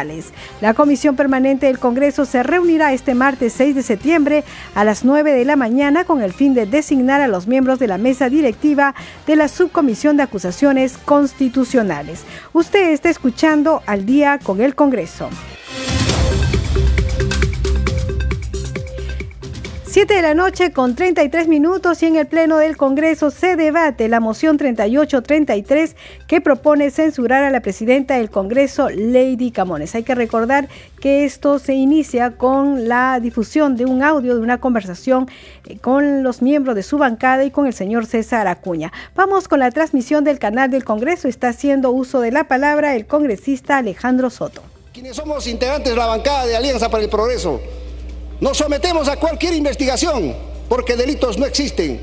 [0.60, 5.32] La Comisión Permanente del Congreso se reunirá este martes 6 de septiembre a las 9
[5.32, 8.94] de la mañana con el fin de designar a los miembros de la mesa directiva
[9.26, 12.22] de la Subcomisión de Acusaciones Constitucionales.
[12.52, 15.28] Usted está escuchando al día con el Congreso.
[19.90, 24.08] 7 de la noche con 33 minutos y en el Pleno del Congreso se debate
[24.08, 25.96] la moción 3833
[26.28, 29.96] que propone censurar a la presidenta del Congreso, Lady Camones.
[29.96, 30.68] Hay que recordar
[31.00, 35.28] que esto se inicia con la difusión de un audio de una conversación
[35.66, 38.92] eh, con los miembros de su bancada y con el señor César Acuña.
[39.16, 41.26] Vamos con la transmisión del canal del Congreso.
[41.26, 44.62] Está haciendo uso de la palabra el congresista Alejandro Soto.
[44.92, 47.60] Quienes somos integrantes de la bancada de Alianza para el Progreso
[48.40, 50.34] nos sometemos a cualquier investigación
[50.68, 52.00] porque delitos no existen.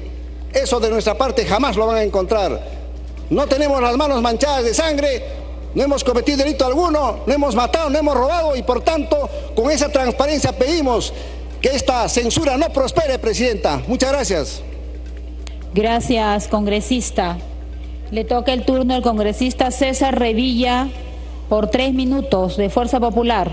[0.54, 2.62] Eso de nuestra parte jamás lo van a encontrar.
[3.30, 5.24] No tenemos las manos manchadas de sangre,
[5.74, 9.70] no hemos cometido delito alguno, no hemos matado, no hemos robado y por tanto con
[9.70, 11.14] esa transparencia pedimos
[11.62, 13.82] que esta censura no prospere, Presidenta.
[13.88, 14.62] Muchas gracias.
[15.74, 17.38] Gracias, congresista.
[18.12, 20.88] Le toca el turno al congresista César Revilla
[21.50, 23.52] por tres minutos de Fuerza Popular.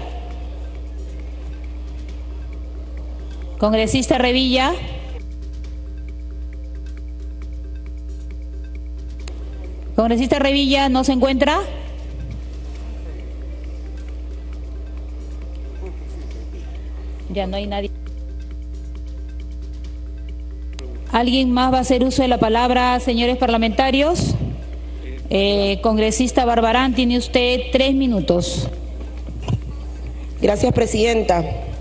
[3.64, 4.74] Congresista Revilla.
[9.96, 11.62] Congresista Revilla, ¿no se encuentra?
[17.31, 17.90] Ya no hay nadie.
[21.11, 24.35] ¿Alguien más va a hacer uso de la palabra, señores parlamentarios?
[25.31, 28.68] Eh, congresista Barbarán, tiene usted tres minutos.
[30.42, 31.72] Gracias, Presidenta.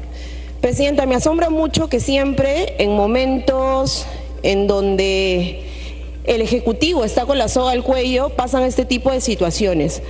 [0.64, 4.06] Presidenta, me asombra mucho que siempre en momentos
[4.44, 5.62] en donde
[6.24, 10.02] el Ejecutivo está con la soga al cuello pasan este tipo de situaciones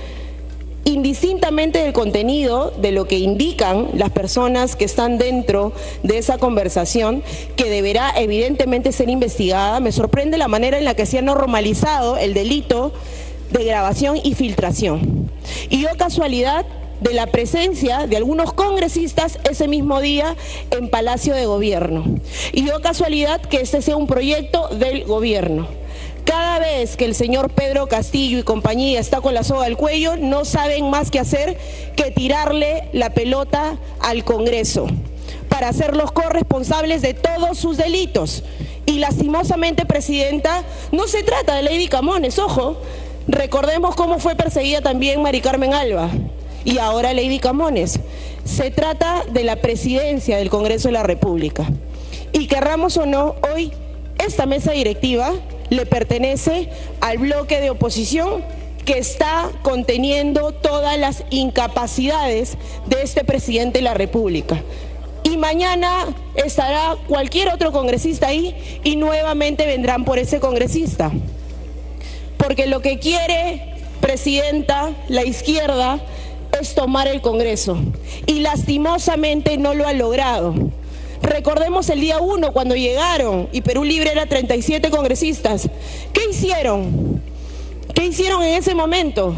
[0.84, 5.72] indistintamente del contenido, de lo que indican las personas que están dentro
[6.04, 7.24] de esa conversación,
[7.56, 12.16] que deberá evidentemente ser investigada, me sorprende la manera en la que se ha normalizado
[12.16, 12.92] el delito
[13.50, 15.30] de grabación y filtración.
[15.68, 16.64] Y yo casualidad
[17.04, 20.36] de la presencia de algunos congresistas ese mismo día
[20.70, 22.02] en Palacio de Gobierno.
[22.52, 25.68] Y yo casualidad que este sea un proyecto del gobierno.
[26.24, 30.16] Cada vez que el señor Pedro Castillo y compañía está con la soga al cuello,
[30.16, 31.58] no saben más que hacer
[31.94, 34.86] que tirarle la pelota al Congreso
[35.50, 38.44] para hacerlos corresponsables de todos sus delitos.
[38.86, 42.78] Y lastimosamente, Presidenta, no se trata de Lady Camones, ojo.
[43.28, 46.10] Recordemos cómo fue perseguida también Mari Carmen Alba
[46.64, 48.00] y ahora Lady Camones.
[48.44, 51.66] Se trata de la presidencia del Congreso de la República.
[52.32, 53.72] Y querramos o no, hoy
[54.18, 55.32] esta mesa directiva
[55.70, 56.68] le pertenece
[57.00, 58.44] al bloque de oposición
[58.84, 64.62] que está conteniendo todas las incapacidades de este presidente de la República.
[65.22, 71.10] Y mañana estará cualquier otro congresista ahí y nuevamente vendrán por ese congresista.
[72.36, 73.74] Porque lo que quiere,
[74.04, 75.98] Presidenta, la izquierda,
[76.60, 77.78] es tomar el Congreso.
[78.26, 80.54] Y lastimosamente no lo ha logrado.
[81.22, 85.70] Recordemos el día 1 cuando llegaron y Perú Libre era 37 congresistas.
[86.12, 87.22] ¿Qué hicieron?
[87.94, 89.34] ¿Qué hicieron en ese momento?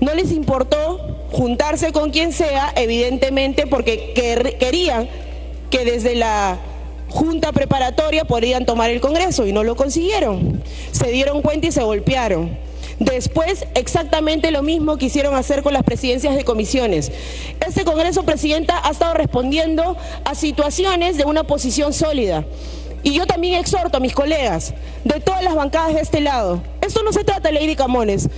[0.00, 4.12] No les importó juntarse con quien sea, evidentemente porque
[4.58, 5.08] querían
[5.70, 6.58] que desde la
[7.08, 10.62] junta preparatoria podrían tomar el Congreso y no lo consiguieron.
[10.92, 12.67] Se dieron cuenta y se golpearon.
[12.98, 17.12] Después, exactamente lo mismo quisieron hacer con las presidencias de comisiones.
[17.66, 22.44] Este Congreso, Presidenta, ha estado respondiendo a situaciones de una posición sólida.
[23.04, 26.60] Y yo también exhorto a mis colegas de todas las bancadas de este lado.
[26.80, 28.28] Esto no se trata, Lady Camones,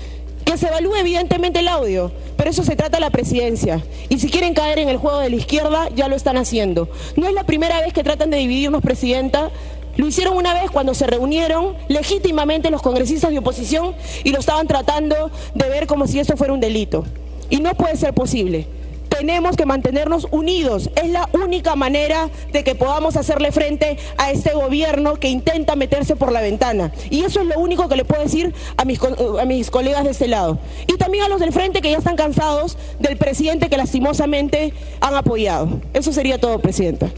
[0.45, 3.83] que se evalúe evidentemente el audio, pero eso se trata de la presidencia.
[4.11, 6.91] Y si quieren caer en el juego de la izquierda, ya lo están haciendo.
[7.17, 9.51] No es la primera vez que tratan de dividirnos, Presidenta.
[10.01, 14.67] Lo hicieron una vez cuando se reunieron legítimamente los congresistas de oposición y lo estaban
[14.67, 17.05] tratando de ver como si eso fuera un delito.
[17.51, 18.67] Y no puede ser posible.
[19.11, 20.89] Tenemos que mantenernos unidos.
[20.97, 26.17] Es la única manera de que podamos hacerle frente a este gobierno que intenta meterse
[26.17, 26.93] por la ventana.
[27.11, 28.99] Y eso es lo único que le puedo decir a mis,
[29.39, 30.59] a mis colegas de este lado.
[30.87, 35.15] Y también a los del frente que ya están cansados del presidente que lastimosamente han
[35.15, 35.83] apoyado.
[35.93, 37.11] Eso sería todo, Presidenta.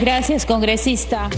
[0.00, 1.30] Gracias, congresista.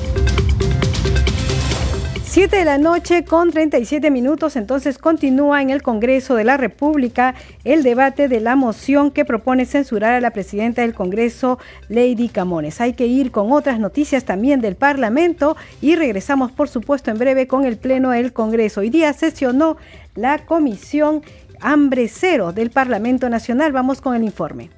[2.30, 7.34] 7 de la noche con 37 minutos, entonces continúa en el Congreso de la República
[7.64, 12.80] el debate de la moción que propone censurar a la presidenta del Congreso, Lady Camones.
[12.80, 17.48] Hay que ir con otras noticias también del Parlamento y regresamos, por supuesto, en breve
[17.48, 18.82] con el Pleno del Congreso.
[18.82, 19.76] Hoy día sesionó
[20.14, 21.22] la Comisión
[21.60, 23.72] Hambre Cero del Parlamento Nacional.
[23.72, 24.70] Vamos con el informe.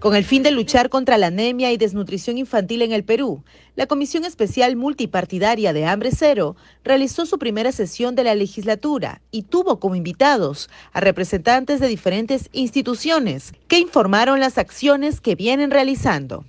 [0.00, 3.44] Con el fin de luchar contra la anemia y desnutrición infantil en el Perú,
[3.76, 9.42] la Comisión Especial Multipartidaria de Hambre Cero realizó su primera sesión de la legislatura y
[9.42, 16.46] tuvo como invitados a representantes de diferentes instituciones que informaron las acciones que vienen realizando.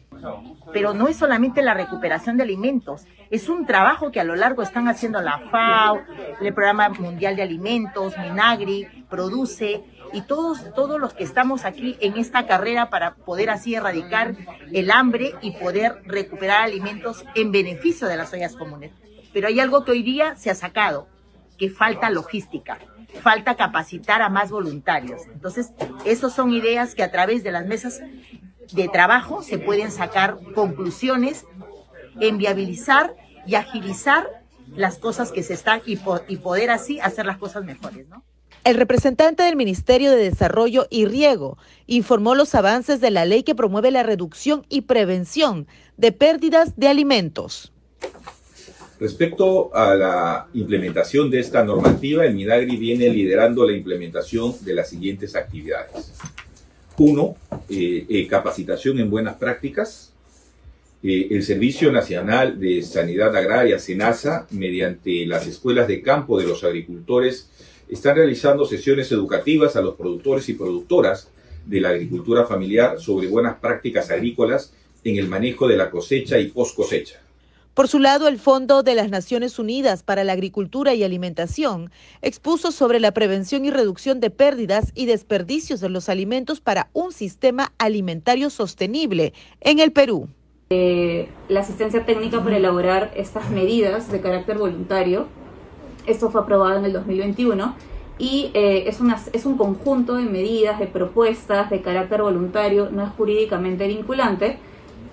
[0.72, 4.62] Pero no es solamente la recuperación de alimentos, es un trabajo que a lo largo
[4.62, 6.02] están haciendo la FAO,
[6.40, 12.18] el Programa Mundial de Alimentos, Minagri, Produce, y todos, todos los que estamos aquí en
[12.18, 14.36] esta carrera para poder así erradicar
[14.72, 18.92] el hambre y poder recuperar alimentos en beneficio de las ollas comunes.
[19.34, 21.08] Pero hay algo que hoy día se ha sacado,
[21.58, 22.80] que falta logística,
[23.22, 25.22] falta capacitar a más voluntarios.
[25.28, 25.72] Entonces,
[26.06, 28.02] esas son ideas que a través de las mesas
[28.74, 31.46] de trabajo se pueden sacar conclusiones
[32.20, 34.28] en viabilizar y agilizar
[34.76, 38.24] las cosas que se están y, y poder así hacer las cosas mejores, ¿no?
[38.64, 41.58] El representante del Ministerio de Desarrollo y Riego
[41.88, 45.66] informó los avances de la ley que promueve la reducción y prevención
[45.98, 47.72] de pérdidas de alimentos.
[49.00, 54.90] Respecto a la implementación de esta normativa, el Minagri viene liderando la implementación de las
[54.90, 56.14] siguientes actividades.
[57.00, 57.36] Uno,
[57.68, 60.14] eh, eh, capacitación en buenas prácticas.
[61.02, 66.64] Eh, el Servicio Nacional de Sanidad Agraria, SENASA, mediante las escuelas de campo de los
[66.64, 67.50] agricultores,
[67.92, 71.30] están realizando sesiones educativas a los productores y productoras
[71.66, 74.74] de la agricultura familiar sobre buenas prácticas agrícolas
[75.04, 77.20] en el manejo de la cosecha y post cosecha.
[77.74, 81.90] Por su lado, el Fondo de las Naciones Unidas para la Agricultura y Alimentación
[82.22, 87.14] expuso sobre la prevención y reducción de pérdidas y desperdicios de los alimentos para un
[87.14, 90.28] sistema alimentario sostenible en el Perú.
[90.70, 95.28] Eh, la asistencia técnica para elaborar estas medidas de carácter voluntario,
[96.06, 97.76] esto fue aprobado en el 2021
[98.18, 103.04] y eh, es, una, es un conjunto de medidas, de propuestas de carácter voluntario, no
[103.04, 104.58] es jurídicamente vinculante,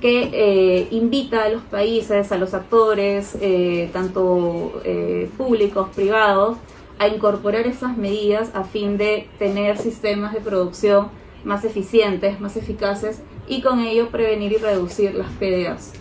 [0.01, 6.59] que eh, invita a los países, a los actores, eh, tanto eh, públicos, privados,
[6.99, 11.09] a incorporar esas medidas a fin de tener sistemas de producción
[11.45, 15.93] más eficientes, más eficaces y con ello prevenir y reducir las PDAs.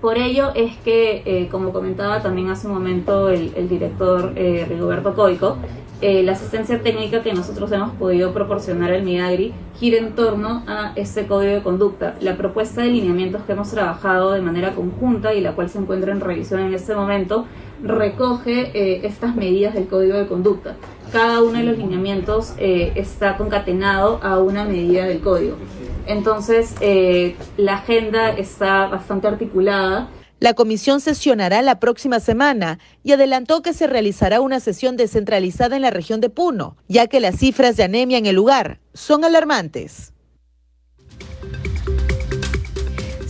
[0.00, 5.56] Por ello es que, como comentaba también hace un momento el, director Rigoberto Coico,
[6.02, 10.92] eh, la asistencia técnica que nosotros hemos podido proporcionar al MIAGRI gira en torno a
[10.94, 12.16] este código de conducta.
[12.20, 16.12] La propuesta de lineamientos que hemos trabajado de manera conjunta y la cual se encuentra
[16.12, 17.46] en revisión en este momento
[17.82, 20.76] recoge eh, estas medidas del código de conducta.
[21.12, 25.56] Cada uno de los lineamientos eh, está concatenado a una medida del código.
[26.06, 26.74] Entonces,
[27.56, 33.86] la agenda está bastante articulada la comisión sesionará la próxima semana y adelantó que se
[33.86, 38.18] realizará una sesión descentralizada en la región de Puno, ya que las cifras de anemia
[38.18, 40.12] en el lugar son alarmantes.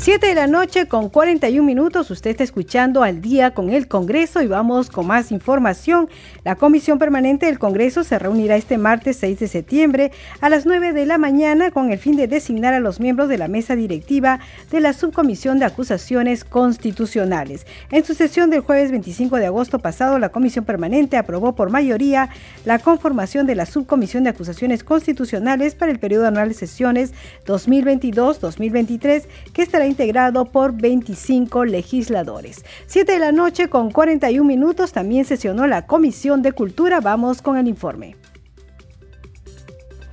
[0.07, 2.13] 7 de la noche con 41 minutos.
[2.13, 6.09] Usted está escuchando al día con el Congreso y vamos con más información.
[6.45, 10.93] La Comisión Permanente del Congreso se reunirá este martes 6 de septiembre a las 9
[10.93, 14.39] de la mañana con el fin de designar a los miembros de la mesa directiva
[14.71, 17.67] de la Subcomisión de Acusaciones Constitucionales.
[17.91, 22.29] En su sesión del jueves 25 de agosto pasado, la Comisión Permanente aprobó por mayoría
[22.65, 27.13] la conformación de la Subcomisión de Acusaciones Constitucionales para el periodo anual de sesiones
[27.45, 32.67] 2022-2023 que estará integrado por 25 legisladores.
[32.87, 37.01] 7 de la noche con 41 minutos también sesionó la Comisión de Cultura.
[37.01, 38.15] Vamos con el informe.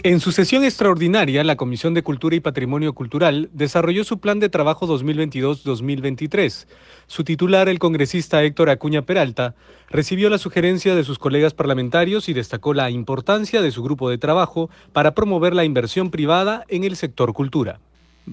[0.04, 4.48] En su sesión extraordinaria, la Comisión de Cultura y Patrimonio Cultural desarrolló su plan de
[4.48, 6.66] trabajo 2022-2023.
[7.08, 9.54] Su titular, el congresista Héctor Acuña Peralta,
[9.90, 14.18] recibió la sugerencia de sus colegas parlamentarios y destacó la importancia de su grupo de
[14.18, 17.82] trabajo para promover la inversión privada en el sector cultura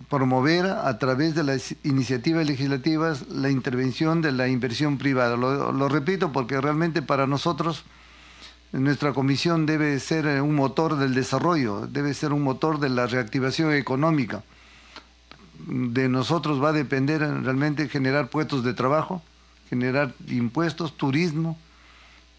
[0.08, 5.36] promover a través de las iniciativas legislativas la intervención de la inversión privada.
[5.36, 7.84] Lo, repito porque realmente para nosotros
[8.72, 13.72] nuestra comisión debe ser un motor del desarrollo, debe ser un motor de la reactivación
[13.72, 14.44] económica.
[15.66, 19.22] De nosotros va a depender realmente generar puestos de trabajo,
[19.68, 21.58] generar impuestos, turismo,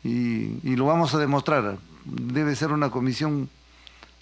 [0.03, 1.77] y, y lo vamos a demostrar.
[2.05, 3.49] Debe ser una comisión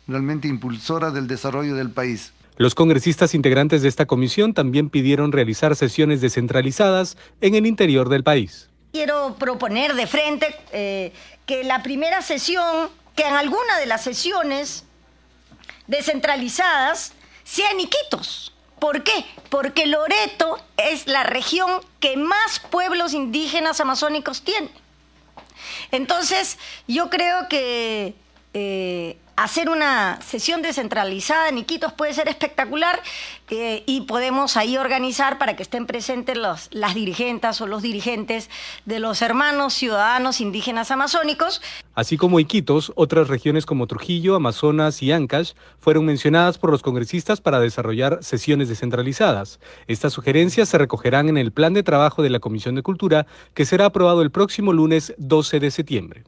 [0.08, 2.34] realmente impulsora del desarrollo del país.
[2.60, 8.26] Los congresistas integrantes de esta comisión también pidieron realizar sesiones descentralizadas en el interior del
[8.26, 8.70] país.
[8.92, 11.14] Quiero proponer de frente eh,
[11.46, 14.84] que la primera sesión, que en alguna de las sesiones
[15.88, 17.14] descentralizadas,
[17.46, 18.54] sea en Iquitos.
[18.78, 19.26] ¿Por qué?
[19.48, 24.70] Porque Loreto es la región que más pueblos indígenas amazónicos tiene.
[25.92, 26.58] Entonces,
[26.90, 28.16] yo creo que
[28.54, 33.02] eh, hacer una sesión descentralizada en Iquitos puede ser espectacular
[33.50, 38.50] eh, y podemos ahí organizar para que estén presentes las dirigentes o los dirigentes
[38.86, 41.62] de los hermanos ciudadanos indígenas amazónicos.
[41.96, 47.40] Así como Iquitos, otras regiones como Trujillo, Amazonas y Ancash fueron mencionadas por los congresistas
[47.40, 49.60] para desarrollar sesiones descentralizadas.
[49.88, 53.66] Estas sugerencias se recogerán en el plan de trabajo de la Comisión de Cultura que
[53.66, 56.24] será aprobado el próximo lunes 12 de septiembre.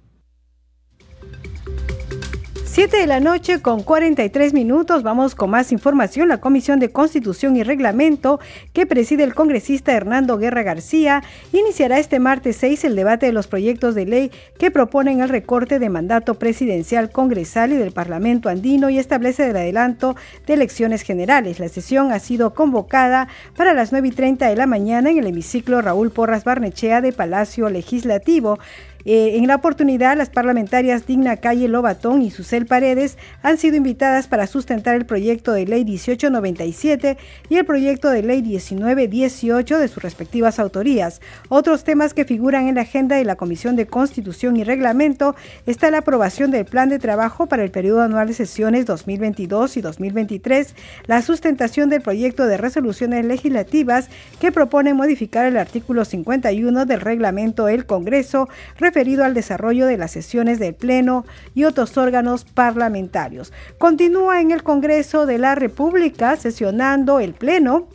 [2.73, 5.03] 7 de la noche con 43 minutos.
[5.03, 6.29] Vamos con más información.
[6.29, 8.39] La Comisión de Constitución y Reglamento,
[8.71, 13.47] que preside el congresista Hernando Guerra García, iniciará este martes 6 el debate de los
[13.47, 18.89] proyectos de ley que proponen el recorte de mandato presidencial congresal y del Parlamento andino
[18.89, 20.15] y establece el adelanto
[20.47, 21.59] de elecciones generales.
[21.59, 25.27] La sesión ha sido convocada para las 9 y 30 de la mañana en el
[25.27, 28.59] hemiciclo Raúl Porras Barnechea de Palacio Legislativo.
[29.05, 34.27] Eh, en la oportunidad, las parlamentarias Digna Calle Lobatón y Susel Paredes han sido invitadas
[34.27, 37.17] para sustentar el proyecto de ley 1897
[37.49, 41.21] y el proyecto de ley 1918 de sus respectivas autorías.
[41.49, 45.35] Otros temas que figuran en la agenda de la Comisión de Constitución y Reglamento
[45.65, 49.81] está la aprobación del plan de trabajo para el periodo anual de sesiones 2022 y
[49.81, 50.75] 2023,
[51.07, 57.65] la sustentación del proyecto de resoluciones legislativas que propone modificar el artículo 51 del reglamento
[57.65, 58.49] del Congreso
[58.91, 61.25] referido al desarrollo de las sesiones del Pleno
[61.55, 63.53] y otros órganos parlamentarios.
[63.77, 67.87] Continúa en el Congreso de la República sesionando el Pleno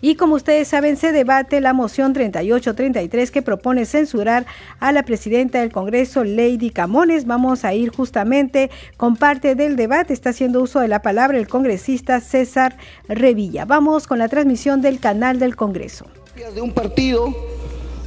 [0.00, 4.46] y como ustedes saben, se debate la moción 3833 que propone censurar
[4.78, 7.26] a la presidenta del Congreso, Lady Camones.
[7.26, 10.12] Vamos a ir justamente con parte del debate.
[10.12, 12.76] Está haciendo uso de la palabra el congresista César
[13.08, 13.64] Revilla.
[13.64, 16.06] Vamos con la transmisión del canal del Congreso.
[16.54, 17.34] De un partido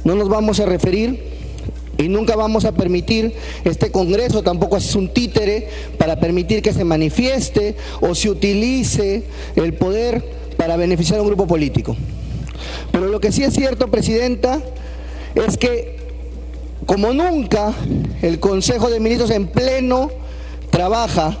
[0.04, 1.35] no nos vamos a referir
[1.98, 3.34] y nunca vamos a permitir,
[3.64, 5.68] este Congreso tampoco es un títere
[5.98, 9.24] para permitir que se manifieste o se utilice
[9.56, 10.24] el poder
[10.56, 11.96] para beneficiar a un grupo político.
[12.92, 14.60] Pero lo que sí es cierto, Presidenta,
[15.34, 15.96] es que
[16.86, 17.74] como nunca
[18.22, 20.10] el Consejo de Ministros en pleno
[20.70, 21.38] trabaja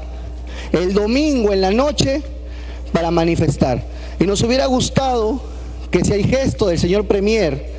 [0.72, 2.22] el domingo en la noche
[2.92, 3.84] para manifestar.
[4.18, 5.40] Y nos hubiera gustado
[5.90, 7.75] que si hay gesto del señor Premier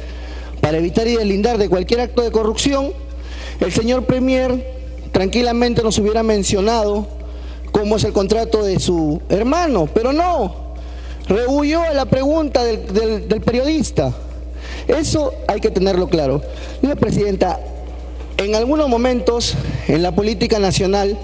[0.62, 2.92] para evitar y deslindar de cualquier acto de corrupción,
[3.60, 4.78] el señor Premier
[5.12, 7.08] tranquilamente nos hubiera mencionado
[7.72, 10.74] cómo es el contrato de su hermano, pero no,
[11.28, 14.14] rehuyó a la pregunta del, periodista.
[14.88, 16.42] Eso hay que tenerlo claro.
[16.80, 17.60] Señora Presidenta,
[18.38, 19.56] en algunos momentos
[19.88, 21.18] en la política nacional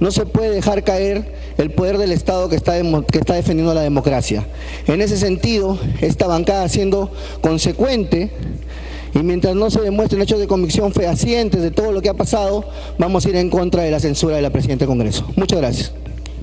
[0.00, 2.80] no se puede dejar caer el poder del Estado que está,
[3.10, 4.46] que está defendiendo la democracia.
[4.86, 7.10] En ese sentido, esta bancada siendo
[7.40, 8.30] consecuente
[9.18, 12.64] y mientras no se demuestren hechos de convicción fehacientes de todo lo que ha pasado,
[12.98, 15.26] vamos a ir en contra de la censura de la Presidenta del Congreso.
[15.36, 15.92] Muchas gracias.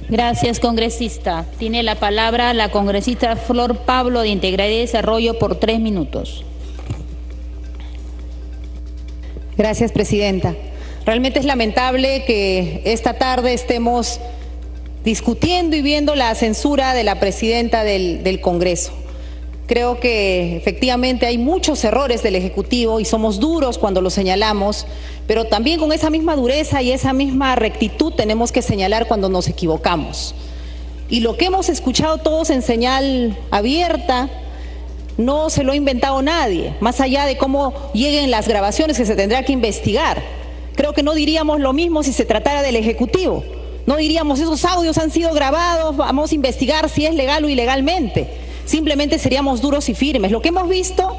[0.10, 1.46] Gracias, congresista.
[1.58, 6.44] Tiene la palabra la congresista Flor Pablo de Integridad y Desarrollo por tres minutos.
[9.58, 10.54] Gracias, presidenta.
[11.06, 14.20] Realmente es lamentable que esta tarde estemos
[15.06, 18.92] discutiendo y viendo la censura de la presidenta del, del Congreso.
[19.68, 24.86] Creo que efectivamente hay muchos errores del Ejecutivo y somos duros cuando los señalamos,
[25.26, 29.48] pero también con esa misma dureza y esa misma rectitud tenemos que señalar cuando nos
[29.48, 30.36] equivocamos.
[31.10, 34.30] Y lo que hemos escuchado todos en señal abierta
[35.18, 39.16] no se lo ha inventado nadie, más allá de cómo lleguen las grabaciones que se
[39.16, 40.22] tendrá que investigar.
[40.76, 43.44] Creo que no diríamos lo mismo si se tratara del Ejecutivo.
[43.88, 48.45] No diríamos esos audios han sido grabados, vamos a investigar si es legal o ilegalmente
[48.66, 50.32] simplemente seríamos duros y firmes.
[50.32, 51.16] Lo que hemos visto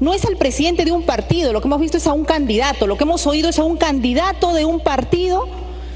[0.00, 2.86] no es al presidente de un partido, lo que hemos visto es a un candidato,
[2.86, 5.46] lo que hemos oído es a un candidato de un partido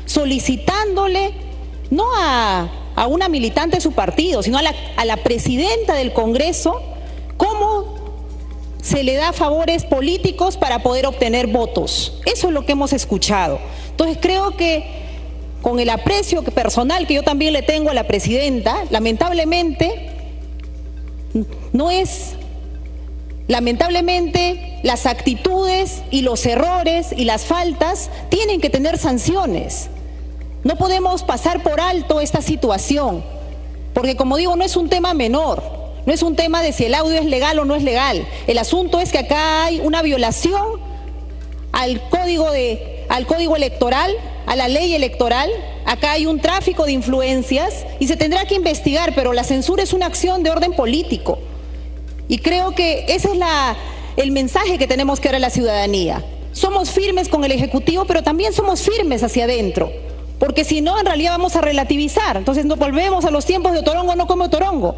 [0.05, 1.35] solicitándole
[1.91, 2.69] no a,
[3.09, 6.81] una militante de su partido, sino a la, a la presidenta del Congreso,
[7.37, 7.97] cómo
[8.81, 12.21] se le da favores políticos para poder obtener votos.
[12.25, 13.59] Eso es lo que hemos escuchado.
[13.91, 14.85] Entonces creo que
[15.61, 20.16] con el aprecio personal que yo también le tengo a la presidenta, lamentablemente
[21.72, 22.34] no es,
[23.49, 29.89] lamentablemente, las actitudes y los errores y las faltas tienen que tener sanciones.
[30.64, 33.24] No podemos pasar por alto esta situación,
[33.95, 35.62] porque como digo, no es un tema menor,
[36.07, 38.26] no es un tema de si el audio es legal o no es legal.
[38.47, 40.80] El asunto es que acá hay una violación
[41.72, 44.12] al código, de, al código electoral,
[44.47, 45.51] a la ley electoral,
[45.87, 49.93] Acá hay un tráfico de influencias y se tendrá que investigar, pero la censura es
[49.93, 51.39] una acción de orden político.
[52.26, 53.76] Y creo que ese es la,
[54.16, 56.24] el mensaje que tenemos que dar a la ciudadanía.
[56.51, 59.93] Somos firmes con el Ejecutivo, pero también somos firmes hacia adentro.
[60.41, 62.37] Porque si no, en realidad vamos a relativizar.
[62.37, 64.97] Entonces nos volvemos a los tiempos de Torongo, no como Torongo.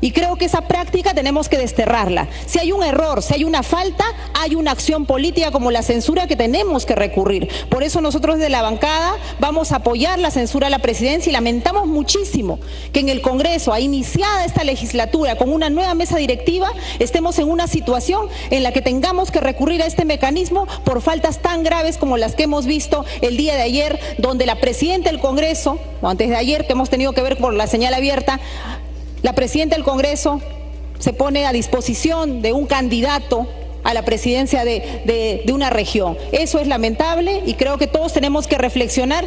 [0.00, 2.28] Y creo que esa práctica tenemos que desterrarla.
[2.46, 6.26] Si hay un error, si hay una falta, hay una acción política como la censura
[6.26, 7.48] que tenemos que recurrir.
[7.68, 11.32] Por eso nosotros de la bancada vamos a apoyar la censura a la presidencia y
[11.32, 12.58] lamentamos muchísimo
[12.92, 17.48] que en el Congreso, a iniciada esta legislatura con una nueva mesa directiva, estemos en
[17.50, 21.98] una situación en la que tengamos que recurrir a este mecanismo por faltas tan graves
[21.98, 26.08] como las que hemos visto el día de ayer, donde la presidenta del Congreso, o
[26.08, 28.40] antes de ayer, que hemos tenido que ver por la señal abierta,
[29.22, 30.40] la presidenta del Congreso
[30.98, 33.46] se pone a disposición de un candidato
[33.82, 36.16] a la presidencia de, una región.
[36.32, 39.24] Eso es lamentable y creo que todos tenemos que reflexionar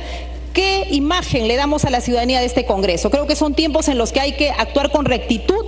[0.54, 3.10] qué imagen le damos a la ciudadanía de este Congreso.
[3.10, 5.66] Creo que son tiempos en los que hay que actuar con rectitud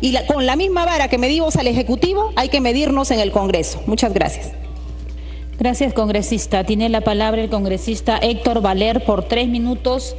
[0.00, 3.82] y con la misma vara que medimos al Ejecutivo hay que medirnos en el Congreso.
[3.86, 4.52] Muchas gracias.
[5.58, 6.62] Gracias, congresista.
[6.62, 10.14] Tiene la palabra el congresista Héctor Valer por tres minutos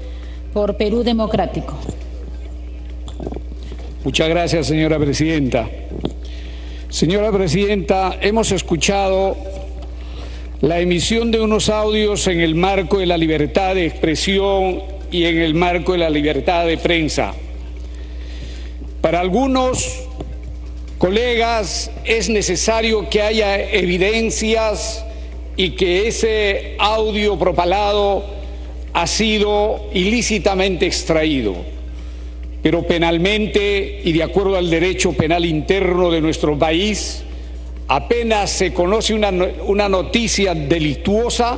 [0.52, 1.76] por Perú Democrático.
[4.02, 5.70] Muchas gracias, señora presidenta.
[6.88, 9.36] Señora presidenta, hemos escuchado
[10.62, 14.82] la emisión de unos audios en el marco de la libertad de expresión
[15.12, 17.34] y en el marco de la libertad de prensa.
[19.02, 20.08] Para algunos
[20.98, 25.04] colegas es necesario que haya evidencias
[25.58, 28.24] y que ese audio propalado
[28.94, 31.79] ha sido ilícitamente extraído.
[32.62, 37.24] Pero penalmente y de acuerdo al derecho penal interno de nuestro país,
[37.88, 39.32] apenas se conoce una,
[39.66, 41.58] una noticia delictuosa,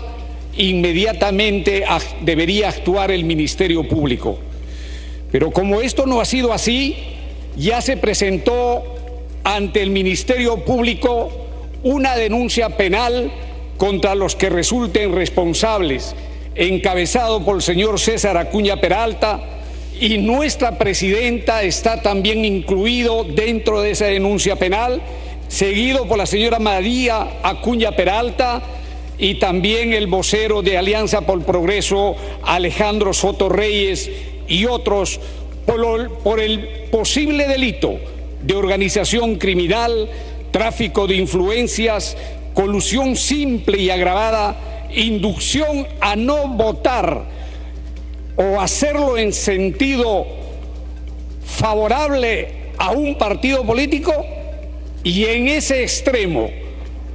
[0.57, 1.83] inmediatamente
[2.21, 4.37] debería actuar el Ministerio Público.
[5.31, 6.95] Pero como esto no ha sido así,
[7.55, 8.83] ya se presentó
[9.43, 11.31] ante el Ministerio Público
[11.83, 13.31] una denuncia penal
[13.77, 16.15] contra los que resulten responsables,
[16.53, 19.60] encabezado por el señor César Acuña Peralta,
[20.01, 24.99] y nuestra presidenta está también incluido dentro de esa denuncia penal,
[25.47, 28.63] seguido por la señora María Acuña Peralta
[29.19, 34.09] y también el vocero de Alianza por el Progreso, Alejandro Soto Reyes,
[34.47, 35.19] y otros
[35.67, 37.99] por, por el posible delito
[38.41, 40.09] de organización criminal,
[40.49, 42.17] tráfico de influencias,
[42.55, 47.40] colusión simple y agravada, inducción a no votar
[48.41, 50.25] o hacerlo en sentido
[51.45, 54.13] favorable a un partido político
[55.03, 56.49] y en ese extremo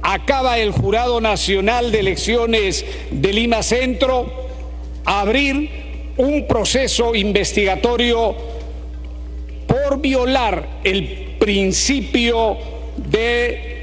[0.01, 4.31] acaba el Jurado Nacional de Elecciones de Lima Centro
[5.03, 8.35] abrir un proceso investigatorio
[9.67, 12.57] por violar el principio
[12.97, 13.76] de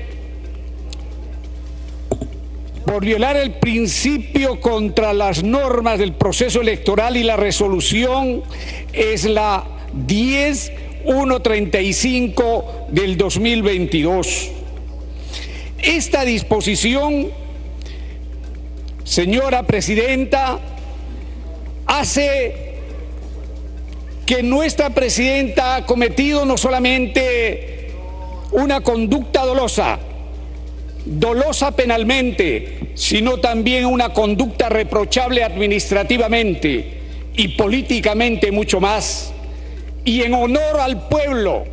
[2.84, 8.42] por violar el principio contra las normas del proceso electoral y la resolución
[8.92, 9.64] es la
[10.06, 14.50] 10135 del 2022.
[15.78, 17.28] Esta disposición,
[19.02, 20.60] señora presidenta,
[21.86, 22.74] hace
[24.26, 27.92] que nuestra presidenta ha cometido no solamente
[28.52, 29.98] una conducta dolosa,
[31.04, 36.98] dolosa penalmente, sino también una conducta reprochable administrativamente
[37.36, 39.32] y políticamente mucho más.
[40.04, 41.64] Y en honor al pueblo,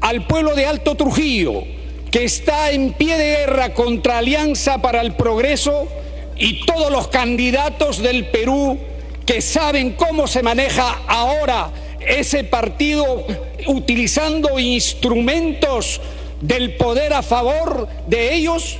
[0.00, 1.62] al pueblo de Alto Trujillo,
[2.10, 5.88] que está en pie de guerra contra Alianza para el Progreso
[6.36, 8.78] y todos los candidatos del Perú
[9.24, 13.24] que saben cómo se maneja ahora ese partido
[13.66, 16.00] utilizando instrumentos
[16.40, 18.78] del poder a favor de ellos?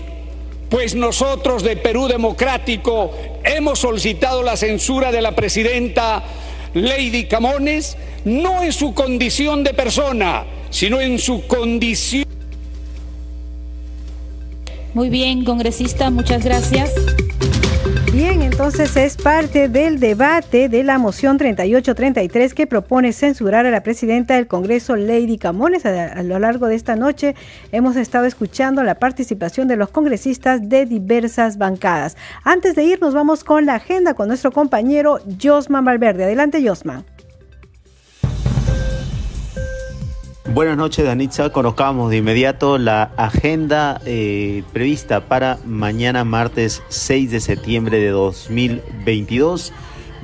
[0.68, 3.10] Pues nosotros de Perú Democrático
[3.44, 6.22] hemos solicitado la censura de la presidenta
[6.74, 12.24] Lady Camones, no en su condición de persona, sino en su condición.
[14.94, 16.92] Muy bien, congresista, muchas gracias.
[18.12, 23.84] Bien, entonces es parte del debate de la moción 3833 que propone censurar a la
[23.84, 25.86] presidenta del Congreso, Lady Camones.
[25.86, 27.36] A, lo largo de esta noche
[27.70, 32.16] hemos estado escuchando la participación de los congresistas de diversas bancadas.
[32.42, 36.24] Antes de irnos, vamos con la agenda con nuestro compañero Josman Valverde.
[36.24, 37.04] Adelante, Josman.
[40.52, 41.50] Buenas noches, Danitza.
[41.50, 49.72] Conozcamos de inmediato la agenda eh, prevista para mañana, martes 6 de septiembre de 2022.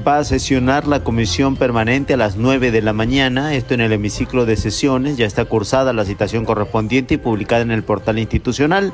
[0.07, 3.93] Va a sesionar la comisión permanente a las 9 de la mañana, esto en el
[3.93, 8.93] hemiciclo de sesiones, ya está cursada la citación correspondiente y publicada en el portal institucional.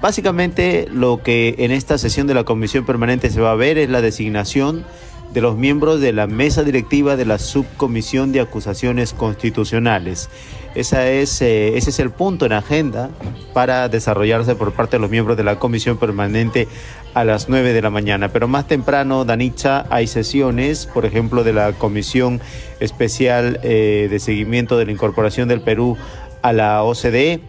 [0.00, 3.90] Básicamente lo que en esta sesión de la comisión permanente se va a ver es
[3.90, 4.84] la designación
[5.32, 10.30] de los miembros de la mesa directiva de la subcomisión de acusaciones constitucionales.
[10.78, 13.10] Esa es, eh, ese es el punto en agenda
[13.52, 16.68] para desarrollarse por parte de los miembros de la comisión permanente
[17.14, 18.28] a las 9 de la mañana.
[18.28, 22.40] Pero más temprano, Danitza, hay sesiones, por ejemplo, de la Comisión
[22.78, 25.96] Especial eh, de Seguimiento de la Incorporación del Perú
[26.42, 27.40] a la OCDE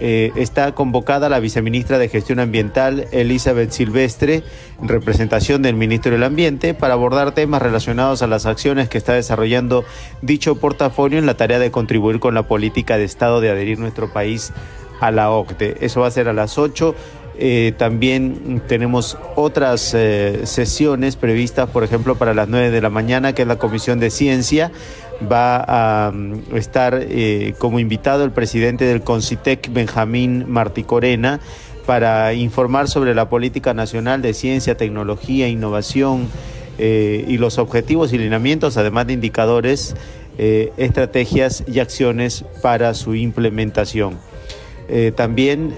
[0.00, 4.42] eh, está convocada la viceministra de Gestión Ambiental, Elizabeth Silvestre,
[4.80, 9.12] en representación del ministro del Ambiente, para abordar temas relacionados a las acciones que está
[9.12, 9.84] desarrollando
[10.22, 14.12] dicho portafolio en la tarea de contribuir con la política de Estado de adherir nuestro
[14.12, 14.52] país
[15.00, 15.76] a la OCDE.
[15.80, 16.94] Eso va a ser a las 8.
[17.38, 23.34] Eh, también tenemos otras eh, sesiones previstas, por ejemplo, para las 9 de la mañana,
[23.34, 24.70] que es la Comisión de Ciencia
[25.30, 31.40] va a mm, estar eh, como invitado el presidente del CONCITEC, Benjamín Martí Corena,
[31.86, 36.28] para informar sobre la política nacional de ciencia, tecnología, innovación
[36.78, 39.96] eh, y los objetivos y lineamientos, además de indicadores,
[40.38, 44.18] eh, estrategias y acciones para su implementación.
[45.16, 45.72] También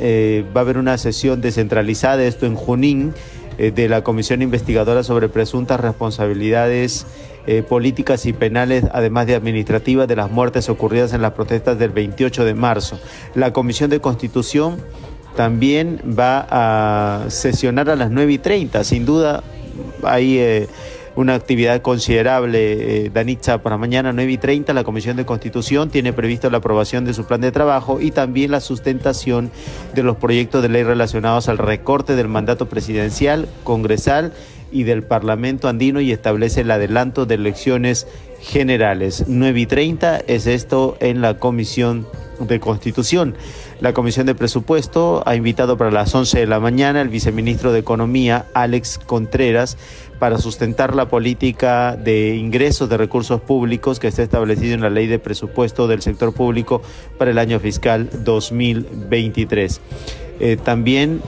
[0.56, 3.14] va a haber una sesión descentralizada, esto en Junín,
[3.58, 7.06] de la Comisión Investigadora sobre presuntas responsabilidades
[7.68, 12.44] políticas y penales, además de administrativas, de las muertes ocurridas en las protestas del 28
[12.44, 12.98] de marzo.
[13.34, 14.78] La Comisión de Constitución
[15.36, 18.84] también va a sesionar a las 9 y 30.
[18.84, 19.42] Sin duda
[20.02, 20.68] hay eh,
[21.16, 24.72] una actividad considerable, eh, Danitza, para mañana 9 y 30.
[24.72, 28.50] La Comisión de Constitución tiene previsto la aprobación de su plan de trabajo y también
[28.50, 29.50] la sustentación
[29.94, 34.32] de los proyectos de ley relacionados al recorte del mandato presidencial, congresal
[34.72, 38.08] y del Parlamento andino y establece el adelanto de elecciones
[38.40, 39.24] generales.
[39.28, 42.06] 9 y 30 es esto en la Comisión
[42.40, 43.36] de Constitución.
[43.80, 47.80] La Comisión de Presupuesto ha invitado para las 11 de la mañana al viceministro de
[47.80, 49.76] Economía, Alex Contreras,
[50.18, 55.06] para sustentar la política de ingresos de recursos públicos que está establecido en la Ley
[55.06, 56.82] de Presupuesto del Sector Público
[57.18, 59.80] para el año fiscal 2023.
[60.40, 61.22] Eh, también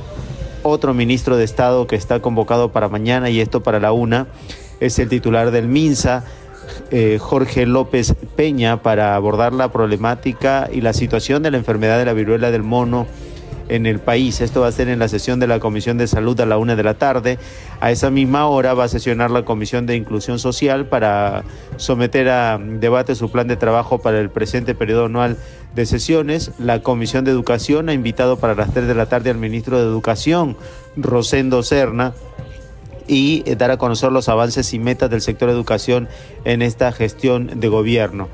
[0.62, 4.26] otro ministro de Estado que está convocado para mañana, y esto para la una,
[4.80, 6.24] es el titular del MINSA,
[6.90, 12.04] eh, Jorge López Peña para abordar la problemática y la situación de la enfermedad de
[12.04, 13.06] la viruela del mono
[13.68, 14.40] en el país.
[14.40, 16.76] Esto va a ser en la sesión de la Comisión de Salud a la una
[16.76, 17.38] de la tarde.
[17.80, 21.44] A esa misma hora va a sesionar la Comisión de Inclusión Social para
[21.76, 25.36] someter a debate su plan de trabajo para el presente periodo anual
[25.74, 26.52] de sesiones.
[26.58, 29.84] La Comisión de Educación ha invitado para las tres de la tarde al ministro de
[29.84, 30.56] Educación,
[30.96, 32.14] Rosendo Serna,
[33.08, 36.08] y dar a conocer los avances y metas del sector educación
[36.44, 38.28] en esta gestión de gobierno.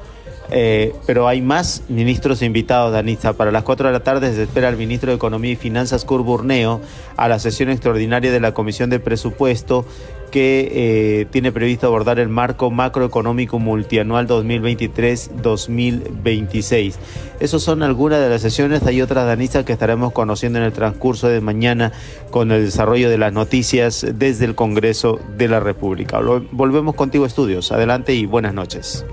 [0.55, 3.33] Eh, pero hay más ministros invitados, Danitza.
[3.33, 6.83] Para las 4 de la tarde se espera el ministro de Economía y Finanzas, Curburneo,
[7.17, 9.87] a la sesión extraordinaria de la Comisión de Presupuesto
[10.31, 16.97] que eh, tiene previsto abordar el marco macroeconómico multianual 2023-2026.
[17.39, 21.29] Esas son algunas de las sesiones, hay otras, Danisa, que estaremos conociendo en el transcurso
[21.29, 21.93] de mañana
[22.31, 26.19] con el desarrollo de las noticias desde el Congreso de la República.
[26.51, 27.73] Volvemos contigo, estudios.
[27.73, 29.05] Adelante y buenas noches.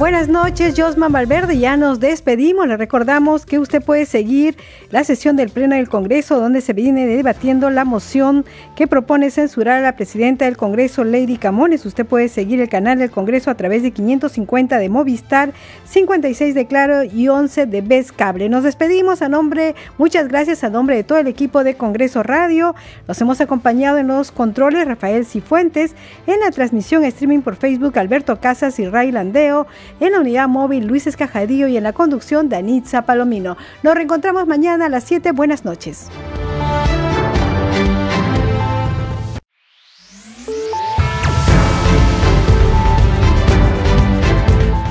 [0.00, 1.58] Buenas noches, Josman Valverde.
[1.58, 2.66] Ya nos despedimos.
[2.66, 4.56] Le recordamos que usted puede seguir
[4.88, 9.80] la sesión del Pleno del Congreso, donde se viene debatiendo la moción que propone censurar
[9.80, 11.84] a la presidenta del Congreso, Lady Camones.
[11.84, 15.52] Usted puede seguir el canal del Congreso a través de 550 de Movistar,
[15.84, 18.48] 56 de Claro y 11 de Best Cable.
[18.48, 22.74] Nos despedimos a nombre, muchas gracias a nombre de todo el equipo de Congreso Radio.
[23.06, 25.94] Nos hemos acompañado en los controles Rafael Cifuentes,
[26.26, 29.66] en la transmisión streaming por Facebook Alberto Casas y Ray Landeo
[29.98, 33.56] en la unidad móvil Luis Escajadillo y en la conducción Danitza Palomino.
[33.82, 35.32] Nos reencontramos mañana a las 7.
[35.32, 36.10] Buenas noches.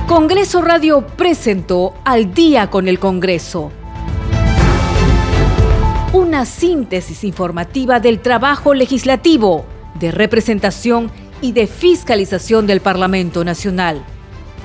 [0.06, 3.70] Congreso Radio presentó Al día con el Congreso.
[6.12, 9.64] Una síntesis informativa del trabajo legislativo,
[10.00, 14.04] de representación y de fiscalización del Parlamento Nacional